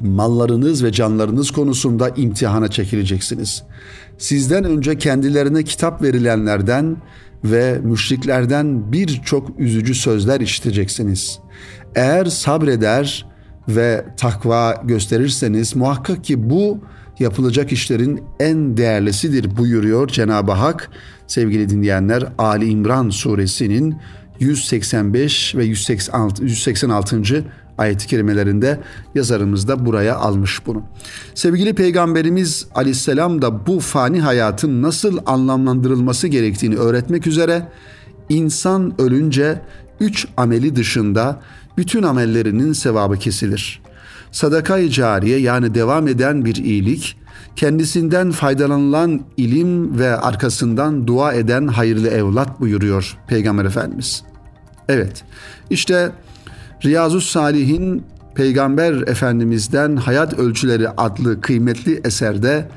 mallarınız 0.00 0.84
ve 0.84 0.92
canlarınız 0.92 1.50
konusunda 1.50 2.08
imtihana 2.08 2.68
çekileceksiniz. 2.68 3.62
Sizden 4.18 4.64
önce 4.64 4.98
kendilerine 4.98 5.62
kitap 5.62 6.02
verilenlerden 6.02 6.96
ve 7.44 7.80
müşriklerden 7.82 8.92
birçok 8.92 9.60
üzücü 9.60 9.94
sözler 9.94 10.40
işiteceksiniz. 10.40 11.38
Eğer 11.94 12.24
sabreder 12.24 13.26
ve 13.68 14.04
takva 14.16 14.82
gösterirseniz 14.84 15.76
muhakkak 15.76 16.24
ki 16.24 16.50
bu 16.50 16.78
yapılacak 17.20 17.72
işlerin 17.72 18.22
en 18.40 18.76
değerlisidir 18.76 19.56
buyuruyor 19.56 20.08
Cenab-ı 20.08 20.52
Hak. 20.52 20.90
Sevgili 21.26 21.68
dinleyenler 21.68 22.24
Ali 22.38 22.66
İmran 22.66 23.10
suresinin 23.10 23.96
185 24.40 25.54
ve 25.56 25.64
186. 25.64 26.44
186. 26.44 27.44
ayet-i 27.78 28.06
kerimelerinde 28.06 28.80
yazarımız 29.14 29.68
da 29.68 29.86
buraya 29.86 30.16
almış 30.16 30.66
bunu. 30.66 30.82
Sevgili 31.34 31.74
Peygamberimiz 31.74 32.66
aleyhisselam 32.74 33.42
da 33.42 33.66
bu 33.66 33.80
fani 33.80 34.20
hayatın 34.20 34.82
nasıl 34.82 35.18
anlamlandırılması 35.26 36.28
gerektiğini 36.28 36.76
öğretmek 36.76 37.26
üzere 37.26 37.68
insan 38.28 39.00
ölünce 39.00 39.62
üç 40.00 40.26
ameli 40.36 40.76
dışında 40.76 41.40
bütün 41.76 42.02
amellerinin 42.02 42.72
sevabı 42.72 43.18
kesilir. 43.18 43.82
Sadaka-i 44.32 44.90
cariye 44.90 45.38
yani 45.38 45.74
devam 45.74 46.08
eden 46.08 46.44
bir 46.44 46.54
iyilik, 46.56 47.16
kendisinden 47.56 48.30
faydalanılan 48.30 49.20
ilim 49.36 49.98
ve 49.98 50.16
arkasından 50.16 51.06
dua 51.06 51.32
eden 51.32 51.66
hayırlı 51.66 52.08
evlat 52.08 52.60
buyuruyor 52.60 53.16
Peygamber 53.28 53.64
Efendimiz. 53.64 54.22
Evet 54.88 55.24
işte 55.70 56.12
Riyazu 56.84 57.20
Salih'in 57.20 58.04
Peygamber 58.34 58.92
Efendimiz'den 58.92 59.96
Hayat 59.96 60.38
Ölçüleri 60.38 60.88
adlı 60.88 61.40
kıymetli 61.40 62.00
eserde 62.04 62.68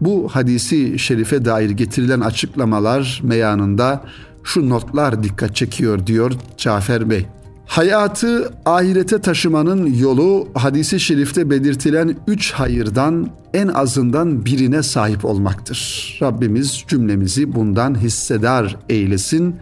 bu 0.00 0.28
hadisi 0.28 0.98
şerife 0.98 1.44
dair 1.44 1.70
getirilen 1.70 2.20
açıklamalar 2.20 3.20
meyanında 3.22 4.04
şu 4.44 4.68
notlar 4.68 5.22
dikkat 5.22 5.56
çekiyor 5.56 6.06
diyor 6.06 6.32
Cafer 6.56 7.10
Bey. 7.10 7.26
Hayatı 7.66 8.52
ahirete 8.64 9.20
taşımanın 9.20 9.94
yolu 9.94 10.48
hadisi 10.54 11.00
şerifte 11.00 11.50
belirtilen 11.50 12.16
üç 12.26 12.52
hayırdan 12.52 13.30
en 13.54 13.68
azından 13.68 14.44
birine 14.44 14.82
sahip 14.82 15.24
olmaktır. 15.24 16.18
Rabbimiz 16.22 16.84
cümlemizi 16.88 17.54
bundan 17.54 18.00
hissedar 18.00 18.76
eylesin 18.88 19.56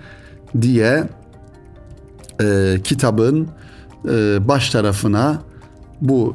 diye 0.61 1.09
e, 2.43 2.77
kitabın 2.85 3.49
e, 4.09 4.49
baş 4.49 4.71
tarafına 4.71 5.43
bu 6.01 6.35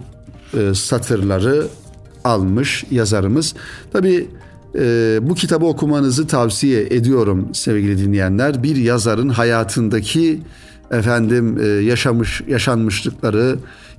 e, 0.54 0.74
satırları 0.74 1.68
almış 2.24 2.84
yazarımız. 2.92 3.54
Tabi 3.94 4.28
e, 4.76 5.20
bu 5.22 5.36
kitabı 5.36 5.66
okumanızı 5.66 6.28
tavsiye 6.28 6.82
ediyorum 6.84 7.50
sevgili 7.54 7.98
dinleyenler. 7.98 8.64
Bir 8.64 8.76
yazarın 8.76 9.30
hayatındaki 9.30 10.42
efendim 10.92 11.58
e, 11.62 11.68
yaşamış 11.68 12.42
yaşanmışlıkları, 12.48 13.56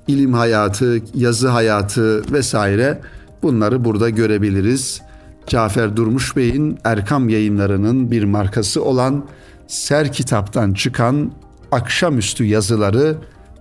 ilim 0.07 0.33
hayatı, 0.33 0.99
yazı 1.15 1.49
hayatı 1.49 2.33
vesaire 2.33 3.01
bunları 3.43 3.85
burada 3.85 4.11
görebiliriz. 4.11 5.03
Cafer 5.47 5.97
Durmuş 5.97 6.37
Bey'in 6.37 6.79
Erkam 6.85 7.29
yayınlarının 7.29 8.11
bir 8.11 8.25
markası 8.25 8.85
olan 8.85 9.25
Ser 9.67 10.13
kitaptan 10.13 10.73
çıkan 10.73 11.33
akşamüstü 11.73 12.45
yazıları 12.45 13.17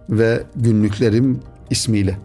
ve 0.09 0.43
günlüklerim 0.55 1.39
ismiyle. 1.69 2.17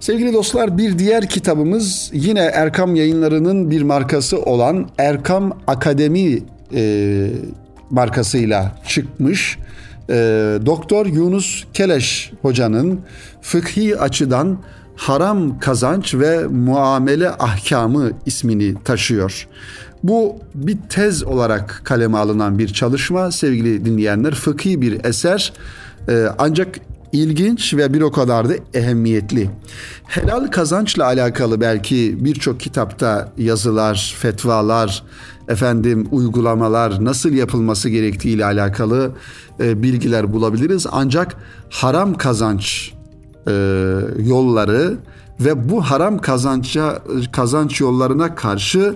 Sevgili 0.00 0.32
dostlar 0.32 0.78
bir 0.78 0.98
diğer 0.98 1.28
kitabımız 1.28 2.10
yine 2.12 2.40
Erkam 2.40 2.96
yayınlarının 2.96 3.70
bir 3.70 3.82
markası 3.82 4.42
olan 4.42 4.88
Erkam 4.98 5.58
Akademi 5.66 6.38
e, 6.74 7.30
markasıyla 7.92 8.72
çıkmış. 8.88 9.58
E, 10.10 10.14
Doktor 10.66 11.06
Yunus 11.06 11.64
Keleş 11.72 12.32
hocanın 12.42 13.00
fıkhi 13.42 13.98
açıdan 13.98 14.58
haram 14.96 15.58
kazanç 15.58 16.14
ve 16.14 16.46
muamele 16.46 17.30
ahkamı 17.30 18.10
ismini 18.26 18.74
taşıyor. 18.84 19.48
Bu 20.02 20.36
bir 20.54 20.78
tez 20.88 21.24
olarak 21.24 21.80
kaleme 21.84 22.18
alınan 22.18 22.58
bir 22.58 22.68
çalışma 22.68 23.30
sevgili 23.32 23.84
dinleyenler. 23.84 24.34
Fıkhi 24.34 24.82
bir 24.82 25.04
eser 25.04 25.52
ee, 26.08 26.26
ancak 26.38 26.78
ilginç 27.12 27.74
ve 27.74 27.94
bir 27.94 28.00
o 28.00 28.12
kadar 28.12 28.48
da 28.48 28.54
ehemmiyetli. 28.74 29.50
Helal 30.06 30.46
kazançla 30.46 31.04
alakalı 31.04 31.60
belki 31.60 32.24
birçok 32.24 32.60
kitapta 32.60 33.32
yazılar, 33.38 34.14
fetvalar, 34.18 35.02
efendim 35.52 36.08
uygulamalar 36.10 37.04
nasıl 37.04 37.32
yapılması 37.32 37.88
gerektiği 37.88 38.28
ile 38.28 38.44
alakalı 38.44 39.10
e, 39.60 39.82
bilgiler 39.82 40.32
bulabiliriz. 40.32 40.86
Ancak 40.92 41.36
haram 41.70 42.14
kazanç 42.14 42.92
e, 43.46 43.52
yolları 44.18 44.96
ve 45.40 45.70
bu 45.70 45.82
haram 45.82 46.18
kazança 46.18 47.02
kazanç 47.32 47.80
yollarına 47.80 48.34
karşı 48.34 48.94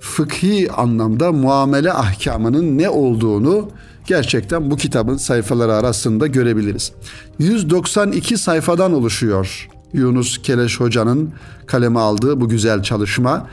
fıkhi 0.00 0.72
anlamda 0.72 1.32
muamele 1.32 1.92
ahkamının 1.92 2.78
ne 2.78 2.88
olduğunu 2.88 3.70
gerçekten 4.06 4.70
bu 4.70 4.76
kitabın 4.76 5.16
sayfaları 5.16 5.74
arasında 5.74 6.26
görebiliriz. 6.26 6.92
192 7.38 8.38
sayfadan 8.38 8.92
oluşuyor 8.92 9.68
Yunus 9.92 10.42
Keleş 10.42 10.80
Hoca'nın 10.80 11.30
kaleme 11.66 12.00
aldığı 12.00 12.40
bu 12.40 12.48
güzel 12.48 12.82
çalışma. 12.82 13.48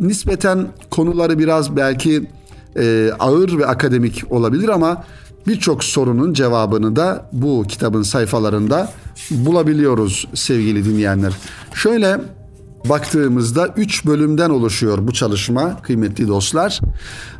Nispeten 0.00 0.66
konuları 0.90 1.38
biraz 1.38 1.76
belki 1.76 2.30
e, 2.78 3.10
ağır 3.18 3.58
ve 3.58 3.66
akademik 3.66 4.32
olabilir 4.32 4.68
ama 4.68 5.04
birçok 5.46 5.84
sorunun 5.84 6.32
cevabını 6.32 6.96
da 6.96 7.30
bu 7.32 7.64
kitabın 7.68 8.02
sayfalarında 8.02 8.92
bulabiliyoruz 9.30 10.28
sevgili 10.34 10.84
dinleyenler. 10.84 11.32
Şöyle 11.74 12.20
baktığımızda 12.84 13.68
üç 13.76 14.06
bölümden 14.06 14.50
oluşuyor 14.50 14.98
bu 15.00 15.12
çalışma 15.12 15.82
kıymetli 15.82 16.28
dostlar. 16.28 16.80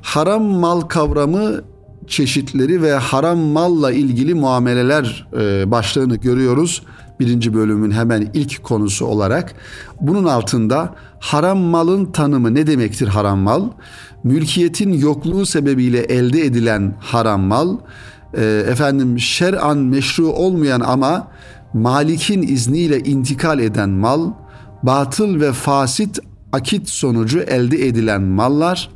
Haram 0.02 0.42
mal 0.42 0.80
kavramı 0.80 1.62
çeşitleri 2.06 2.82
ve 2.82 2.94
haram 2.94 3.38
malla 3.38 3.92
ilgili 3.92 4.34
muameleler 4.34 5.28
e, 5.40 5.70
başlığını 5.70 6.16
görüyoruz. 6.16 6.82
Birinci 7.20 7.54
bölümün 7.54 7.90
hemen 7.90 8.30
ilk 8.34 8.64
konusu 8.64 9.06
olarak. 9.06 9.54
Bunun 10.00 10.24
altında 10.24 10.94
haram 11.20 11.58
malın 11.58 12.04
tanımı 12.04 12.54
ne 12.54 12.66
demektir 12.66 13.08
haram 13.08 13.38
mal? 13.38 13.70
Mülkiyetin 14.24 14.92
yokluğu 14.92 15.46
sebebiyle 15.46 15.98
elde 15.98 16.44
edilen 16.44 16.94
haram 17.00 17.40
mal, 17.40 17.76
e, 18.34 18.44
efendim 18.70 19.18
şer'an 19.18 19.78
meşru 19.78 20.26
olmayan 20.26 20.80
ama 20.80 21.28
malikin 21.74 22.42
izniyle 22.42 22.98
intikal 22.98 23.58
eden 23.58 23.90
mal, 23.90 24.32
batıl 24.82 25.40
ve 25.40 25.52
fasit 25.52 26.18
akit 26.52 26.88
sonucu 26.88 27.40
elde 27.40 27.86
edilen 27.86 28.22
mallar, 28.22 28.90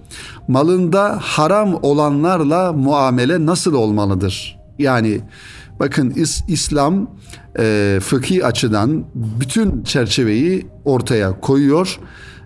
malında 0.49 1.19
haram 1.23 1.79
olanlarla 1.83 2.73
muamele 2.73 3.47
nasıl 3.47 3.75
olmalıdır? 3.75 4.62
Yani 4.83 5.21
bakın 5.81 6.11
is, 6.11 6.43
İslam 6.49 7.11
e, 7.59 7.99
fıkhi 8.03 8.47
açıdan 8.47 9.05
bütün 9.15 9.83
çerçeveyi 9.83 10.67
ortaya 10.85 11.41
koyuyor 11.41 11.99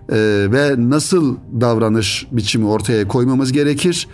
e, 0.09 0.15
ve 0.51 0.75
nasıl 0.77 1.37
davranış 1.61 2.27
biçimi 2.31 2.67
ortaya 2.67 3.07
koymamız 3.07 3.51
gerekir. 3.51 4.07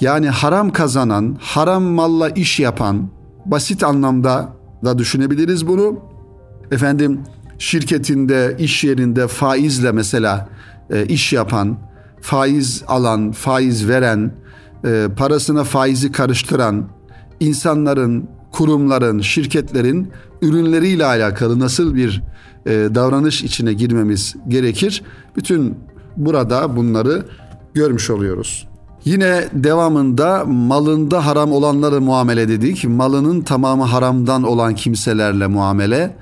Yani 0.00 0.28
haram 0.28 0.72
kazanan, 0.72 1.36
haram 1.40 1.82
malla 1.82 2.28
iş 2.28 2.60
yapan, 2.60 3.10
basit 3.46 3.84
anlamda 3.84 4.56
da 4.84 4.98
düşünebiliriz 4.98 5.66
bunu. 5.66 6.00
Efendim 6.70 7.20
şirketinde, 7.58 8.56
iş 8.58 8.84
yerinde 8.84 9.28
faizle 9.28 9.92
mesela 9.92 10.48
e, 10.90 11.06
iş 11.06 11.32
yapan, 11.32 11.78
faiz 12.20 12.82
alan, 12.88 13.32
faiz 13.32 13.88
veren, 13.88 14.32
e, 14.84 15.06
parasına 15.16 15.64
faizi 15.64 16.12
karıştıran 16.12 16.88
insanların, 17.40 18.28
kurumların, 18.52 19.20
şirketlerin 19.20 20.08
ürünleriyle 20.42 21.04
alakalı 21.04 21.58
nasıl 21.58 21.94
bir 21.94 22.22
e, 22.66 22.70
davranış 22.70 23.44
içine 23.44 23.72
girmemiz 23.72 24.36
gerekir? 24.48 25.02
Bütün 25.36 25.74
burada 26.16 26.76
bunları 26.76 27.26
görmüş 27.74 28.10
oluyoruz. 28.10 28.68
Yine 29.04 29.44
devamında 29.52 30.44
malında 30.44 31.26
haram 31.26 31.52
olanları 31.52 32.00
muamele 32.00 32.48
dedik. 32.48 32.84
Malının 32.84 33.40
tamamı 33.40 33.84
haramdan 33.84 34.42
olan 34.42 34.74
kimselerle 34.74 35.46
muamele 35.46 36.16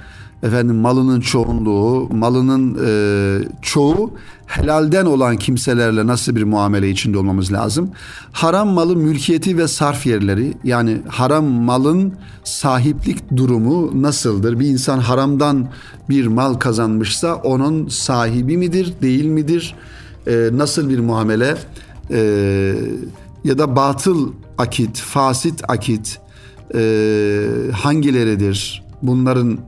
efendim 0.45 0.77
malının 0.77 1.21
çoğunluğu, 1.21 2.09
malının 2.13 2.79
e, 2.87 3.49
çoğu 3.63 4.11
helalden 4.47 5.07
olan 5.07 5.37
kimselerle 5.37 6.07
nasıl 6.07 6.37
bir 6.37 6.43
muamele 6.43 6.91
içinde 6.91 7.19
olmamız 7.19 7.53
lazım? 7.53 7.91
Haram 8.33 8.69
malın 8.69 8.99
mülkiyeti 8.99 9.59
ve 9.59 9.69
sarf 9.69 10.07
yerleri 10.07 10.55
yani 10.65 10.99
haram 11.09 11.45
malın 11.45 12.13
sahiplik 12.45 13.37
durumu 13.37 14.03
nasıldır? 14.03 14.61
Bir 14.61 14.67
insan 14.67 14.99
haramdan 14.99 15.69
bir 16.09 16.27
mal 16.27 16.55
kazanmışsa 16.55 17.35
onun 17.35 17.89
sahibi 17.89 18.57
midir, 18.57 18.95
değil 19.03 19.25
midir? 19.25 19.75
E, 20.27 20.49
nasıl 20.53 20.89
bir 20.89 20.99
muamele? 20.99 21.57
E, 22.11 22.75
ya 23.45 23.59
da 23.59 23.77
batıl 23.77 24.33
akit, 24.59 24.99
fasit 24.99 25.63
akit 25.69 26.21
e, 26.75 26.81
hangileridir? 27.73 28.85
Bunların 29.03 29.59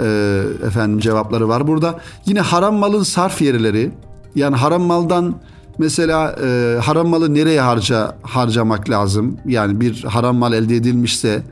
e, 0.00 0.42
efendim 0.66 0.98
cevapları 0.98 1.48
var 1.48 1.66
burada. 1.66 2.00
Yine 2.26 2.40
haram 2.40 2.74
malın 2.74 3.02
sarf 3.02 3.42
yerleri 3.42 3.90
yani 4.34 4.56
haram 4.56 4.82
maldan 4.82 5.34
mesela 5.78 6.36
e, 6.44 6.78
haram 6.82 7.08
malı 7.08 7.34
nereye 7.34 7.60
harca 7.60 8.16
harcamak 8.22 8.90
lazım? 8.90 9.36
Yani 9.46 9.80
bir 9.80 10.04
haram 10.04 10.36
mal 10.36 10.52
elde 10.52 10.76
edilmişse 10.76 11.42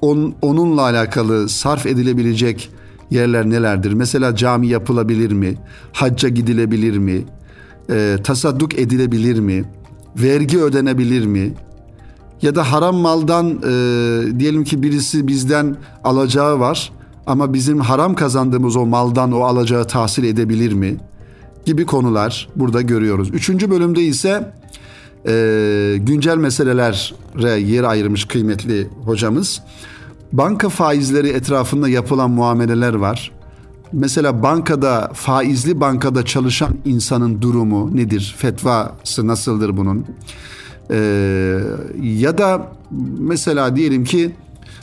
on, 0.00 0.34
onunla 0.42 0.82
alakalı 0.82 1.48
sarf 1.48 1.86
edilebilecek 1.86 2.70
yerler 3.10 3.50
nelerdir? 3.50 3.92
Mesela 3.92 4.36
cami 4.36 4.68
yapılabilir 4.68 5.32
mi? 5.32 5.54
Hacca 5.92 6.28
gidilebilir 6.28 6.98
mi? 6.98 7.24
E, 7.90 8.16
tasadduk 8.24 8.78
edilebilir 8.78 9.40
mi? 9.40 9.64
Vergi 10.16 10.62
ödenebilir 10.62 11.26
mi? 11.26 11.52
Ya 12.42 12.54
da 12.54 12.72
haram 12.72 12.96
maldan 12.96 13.48
e, 13.50 14.40
diyelim 14.40 14.64
ki 14.64 14.82
birisi 14.82 15.28
bizden 15.28 15.76
alacağı 16.04 16.60
var 16.60 16.92
ama 17.26 17.52
bizim 17.52 17.80
haram 17.80 18.14
kazandığımız 18.14 18.76
o 18.76 18.86
maldan 18.86 19.32
o 19.32 19.40
alacağı 19.40 19.86
tahsil 19.86 20.24
edebilir 20.24 20.72
mi? 20.72 20.96
Gibi 21.66 21.86
konular 21.86 22.48
burada 22.56 22.80
görüyoruz. 22.80 23.30
Üçüncü 23.30 23.70
bölümde 23.70 24.02
ise 24.02 24.52
e, 25.26 25.96
güncel 25.98 26.36
meselelere 26.36 27.60
yer 27.60 27.84
ayırmış 27.84 28.24
kıymetli 28.24 28.88
hocamız. 29.04 29.62
Banka 30.32 30.68
faizleri 30.68 31.28
etrafında 31.28 31.88
yapılan 31.88 32.30
muameleler 32.30 32.94
var. 32.94 33.32
Mesela 33.92 34.42
bankada 34.42 35.10
faizli 35.14 35.80
bankada 35.80 36.24
çalışan 36.24 36.74
insanın 36.84 37.42
durumu 37.42 37.96
nedir? 37.96 38.34
Fetvası 38.38 39.26
nasıldır 39.26 39.76
bunun? 39.76 40.06
Ee, 40.90 41.60
ya 42.02 42.38
da 42.38 42.72
mesela 43.18 43.76
diyelim 43.76 44.04
ki 44.04 44.30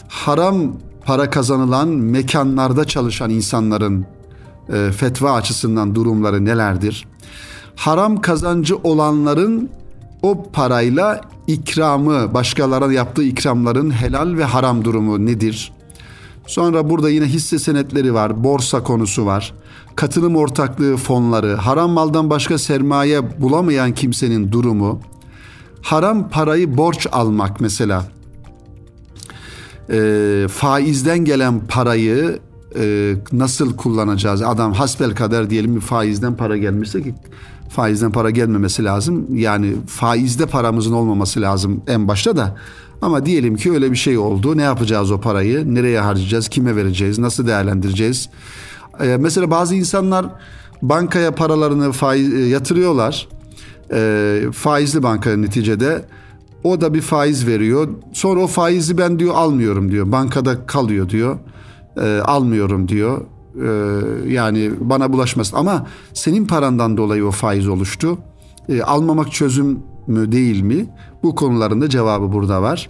haram 0.07 0.73
para 1.07 1.29
kazanılan 1.29 1.87
mekanlarda 1.87 2.85
çalışan 2.85 3.29
insanların 3.29 4.05
e, 4.69 4.91
fetva 4.91 5.31
açısından 5.31 5.95
durumları 5.95 6.45
nelerdir? 6.45 7.07
Haram 7.75 8.21
kazancı 8.21 8.75
olanların 8.77 9.69
o 10.21 10.45
parayla 10.53 11.21
ikramı, 11.47 12.33
başkalarına 12.33 12.93
yaptığı 12.93 13.23
ikramların 13.23 13.91
helal 13.91 14.37
ve 14.37 14.43
haram 14.43 14.85
durumu 14.85 15.25
nedir? 15.25 15.71
Sonra 16.47 16.89
burada 16.89 17.09
yine 17.09 17.25
hisse 17.25 17.59
senetleri 17.59 18.13
var, 18.13 18.43
borsa 18.43 18.83
konusu 18.83 19.25
var. 19.25 19.53
Katılım 19.95 20.35
ortaklığı 20.35 20.97
fonları, 20.97 21.55
haram 21.55 21.91
maldan 21.91 22.29
başka 22.29 22.57
sermaye 22.57 23.41
bulamayan 23.41 23.93
kimsenin 23.93 24.51
durumu. 24.51 24.99
Haram 25.81 26.29
parayı 26.29 26.77
borç 26.77 27.07
almak 27.11 27.61
mesela. 27.61 28.16
E, 29.91 30.47
faizden 30.49 31.25
gelen 31.25 31.59
parayı 31.67 32.39
e, 32.79 33.13
nasıl 33.31 33.75
kullanacağız? 33.75 34.41
Adam 34.41 34.73
hasbel 34.73 35.15
kadar 35.15 35.49
diyelim 35.49 35.75
bir 35.75 35.81
faizden 35.81 36.35
para 36.35 36.57
gelmişse 36.57 37.01
ki 37.01 37.15
faizden 37.69 38.11
para 38.11 38.29
gelmemesi 38.29 38.83
lazım. 38.83 39.35
Yani 39.35 39.73
faizde 39.87 40.45
paramızın 40.45 40.93
olmaması 40.93 41.41
lazım 41.41 41.81
en 41.87 42.07
başta 42.07 42.37
da. 42.37 42.57
Ama 43.01 43.25
diyelim 43.25 43.55
ki 43.55 43.71
öyle 43.71 43.91
bir 43.91 43.97
şey 43.97 44.17
oldu. 44.17 44.57
Ne 44.57 44.61
yapacağız 44.61 45.11
o 45.11 45.21
parayı? 45.21 45.75
Nereye 45.75 45.99
harcayacağız? 45.99 46.47
Kime 46.47 46.75
vereceğiz? 46.75 47.19
Nasıl 47.19 47.47
değerlendireceğiz? 47.47 48.29
Ee, 49.01 49.17
mesela 49.19 49.51
bazı 49.51 49.75
insanlar 49.75 50.25
bankaya 50.81 51.35
paralarını 51.35 51.91
faiz, 51.91 52.33
e, 52.33 52.37
yatırıyorlar. 52.37 53.27
Ee, 53.91 54.41
faizli 54.53 55.03
banka 55.03 55.37
neticede. 55.37 56.05
O 56.63 56.81
da 56.81 56.93
bir 56.93 57.01
faiz 57.01 57.47
veriyor. 57.47 57.87
Sonra 58.13 58.39
o 58.39 58.47
faizi 58.47 58.97
ben 58.97 59.19
diyor 59.19 59.35
almıyorum 59.35 59.91
diyor. 59.91 60.11
Bankada 60.11 60.65
kalıyor 60.65 61.09
diyor. 61.09 61.37
Ee, 62.01 62.19
almıyorum 62.25 62.87
diyor. 62.87 63.21
Ee, 63.55 64.31
yani 64.33 64.71
bana 64.79 65.13
bulaşmasın. 65.13 65.57
Ama 65.57 65.87
senin 66.13 66.45
parandan 66.45 66.97
dolayı 66.97 67.25
o 67.25 67.31
faiz 67.31 67.67
oluştu. 67.67 68.17
Ee, 68.69 68.81
almamak 68.81 69.31
çözüm 69.31 69.79
mü 70.07 70.31
değil 70.31 70.61
mi? 70.61 70.85
Bu 71.23 71.35
konuların 71.35 71.81
da 71.81 71.89
cevabı 71.89 72.33
burada 72.33 72.61
var. 72.61 72.89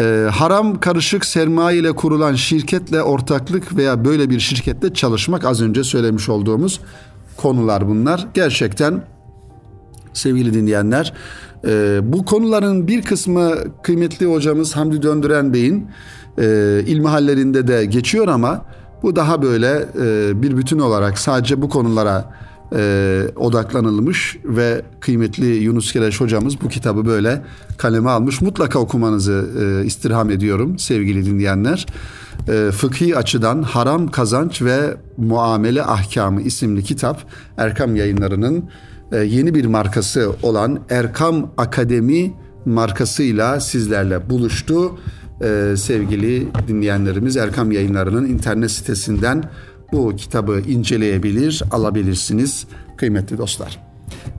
Ee, 0.00 0.28
haram 0.32 0.80
karışık 0.80 1.24
sermaye 1.24 1.78
ile 1.78 1.92
kurulan 1.92 2.34
şirketle 2.34 3.02
ortaklık 3.02 3.76
veya 3.76 4.04
böyle 4.04 4.30
bir 4.30 4.40
şirkette 4.40 4.94
çalışmak 4.94 5.44
az 5.44 5.62
önce 5.62 5.84
söylemiş 5.84 6.28
olduğumuz 6.28 6.80
konular 7.36 7.88
bunlar. 7.88 8.26
Gerçekten 8.34 9.02
sevgili 10.16 10.54
dinleyenler 10.54 11.12
e, 11.66 12.00
bu 12.02 12.24
konuların 12.24 12.88
bir 12.88 13.02
kısmı 13.02 13.54
kıymetli 13.82 14.26
hocamız 14.26 14.76
Hamdi 14.76 15.02
Döndüren 15.02 15.52
Bey'in 15.52 15.86
e, 16.38 16.80
ilmihallerinde 16.86 17.68
de 17.68 17.84
geçiyor 17.84 18.28
ama 18.28 18.64
bu 19.02 19.16
daha 19.16 19.42
böyle 19.42 19.84
e, 20.02 20.42
bir 20.42 20.56
bütün 20.56 20.78
olarak 20.78 21.18
sadece 21.18 21.62
bu 21.62 21.68
konulara 21.68 22.32
e, 22.74 23.22
odaklanılmış 23.36 24.36
ve 24.44 24.82
kıymetli 25.00 25.46
Yunus 25.46 25.92
Kereş 25.92 26.20
hocamız 26.20 26.60
bu 26.60 26.68
kitabı 26.68 27.06
böyle 27.06 27.42
kaleme 27.78 28.10
almış. 28.10 28.40
Mutlaka 28.40 28.78
okumanızı 28.78 29.46
e, 29.60 29.86
istirham 29.86 30.30
ediyorum 30.30 30.78
sevgili 30.78 31.26
dinleyenler. 31.26 31.86
E, 32.48 32.70
fıkhi 32.70 33.16
açıdan 33.16 33.62
haram 33.62 34.08
kazanç 34.08 34.62
ve 34.62 34.96
muamele 35.16 35.82
ahkamı 35.82 36.40
isimli 36.40 36.84
kitap 36.84 37.24
Erkam 37.56 37.96
yayınlarının 37.96 38.64
yeni 39.12 39.54
bir 39.54 39.64
markası 39.64 40.32
olan 40.42 40.80
Erkam 40.90 41.50
Akademi 41.56 42.34
markasıyla 42.64 43.60
sizlerle 43.60 44.30
buluştu 44.30 44.98
e, 45.42 45.74
sevgili 45.76 46.48
dinleyenlerimiz 46.68 47.36
Erkam 47.36 47.72
Yayınları'nın 47.72 48.26
internet 48.26 48.70
sitesinden 48.70 49.44
bu 49.92 50.16
kitabı 50.16 50.60
inceleyebilir, 50.60 51.62
alabilirsiniz 51.70 52.66
kıymetli 52.96 53.38
dostlar. 53.38 53.86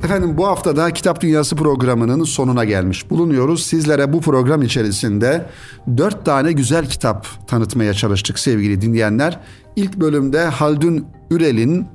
Efendim 0.04 0.38
bu 0.38 0.48
hafta 0.48 0.76
da 0.76 0.92
Kitap 0.92 1.22
Dünyası 1.22 1.56
programının 1.56 2.24
sonuna 2.24 2.66
gelmiş 2.66 3.10
bulunuyoruz. 3.10 3.64
Sizlere 3.64 4.14
bu 4.14 4.22
program 4.22 4.62
içerisinde 4.62 5.46
dört 5.98 6.26
tane 6.26 6.52
güzel 6.52 6.90
kitap 6.90 7.28
tanıtmaya 7.48 7.94
çalıştık 7.94 8.40
sevgili 8.40 8.82
dinleyenler. 8.82 9.40
İlk 9.76 9.98
bölümde 9.98 10.46
Haldun 10.46 11.06
Ürel'in 11.32 11.86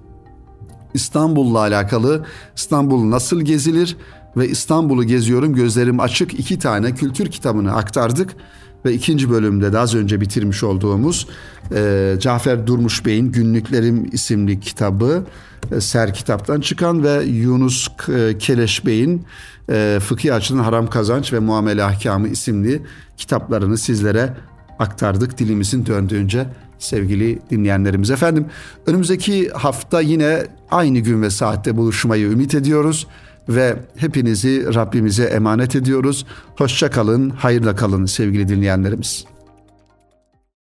İstanbul'la 0.95 1.59
alakalı 1.59 2.25
İstanbul 2.57 3.11
nasıl 3.11 3.41
gezilir 3.41 3.97
ve 4.37 4.49
İstanbul'u 4.49 5.05
geziyorum 5.05 5.55
gözlerim 5.55 6.01
açık. 6.01 6.41
İki 6.41 6.59
tane 6.59 6.95
kültür 6.95 7.31
kitabını 7.31 7.75
aktardık 7.75 8.37
ve 8.85 8.93
ikinci 8.93 9.31
bölümde 9.31 9.73
de 9.73 9.79
az 9.79 9.95
önce 9.95 10.21
bitirmiş 10.21 10.63
olduğumuz 10.63 11.29
e, 11.75 12.15
Cafer 12.21 12.67
Durmuş 12.67 13.07
Bey'in 13.07 13.33
Günlüklerim 13.33 14.09
isimli 14.13 14.61
kitabı 14.61 15.25
e, 15.73 15.81
Ser 15.81 16.15
kitaptan 16.15 16.61
çıkan 16.61 17.05
ve 17.05 17.25
Yunus 17.25 17.89
e, 18.09 18.39
Keleş 18.39 18.87
Bey'in 18.87 19.27
e, 19.71 19.99
Fıkhi 20.03 20.33
Açının 20.33 20.63
Haram 20.63 20.91
Kazanç 20.91 21.33
ve 21.33 21.39
Muamele 21.39 21.85
Ahkamı 21.85 22.29
isimli 22.29 22.83
kitaplarını 23.17 23.79
sizlere 23.79 24.37
aktardık 24.79 25.39
dilimizin 25.39 25.87
döndüğünce 25.87 26.47
sevgili 26.83 27.39
dinleyenlerimiz. 27.51 28.11
Efendim 28.11 28.47
önümüzdeki 28.87 29.51
hafta 29.51 30.01
yine 30.01 30.43
aynı 30.71 30.99
gün 30.99 31.23
ve 31.23 31.31
saatte 31.31 31.77
buluşmayı 31.77 32.27
ümit 32.27 32.55
ediyoruz 32.55 33.07
ve 33.49 33.77
hepinizi 33.97 34.75
Rabbimize 34.75 35.25
emanet 35.25 35.77
ediyoruz. 35.77 36.27
Hoşça 36.57 36.91
kalın, 36.91 37.31
hayırla 37.31 37.77
kalın 37.77 38.07
sevgili 38.07 38.49
dinleyenlerimiz. 38.49 39.32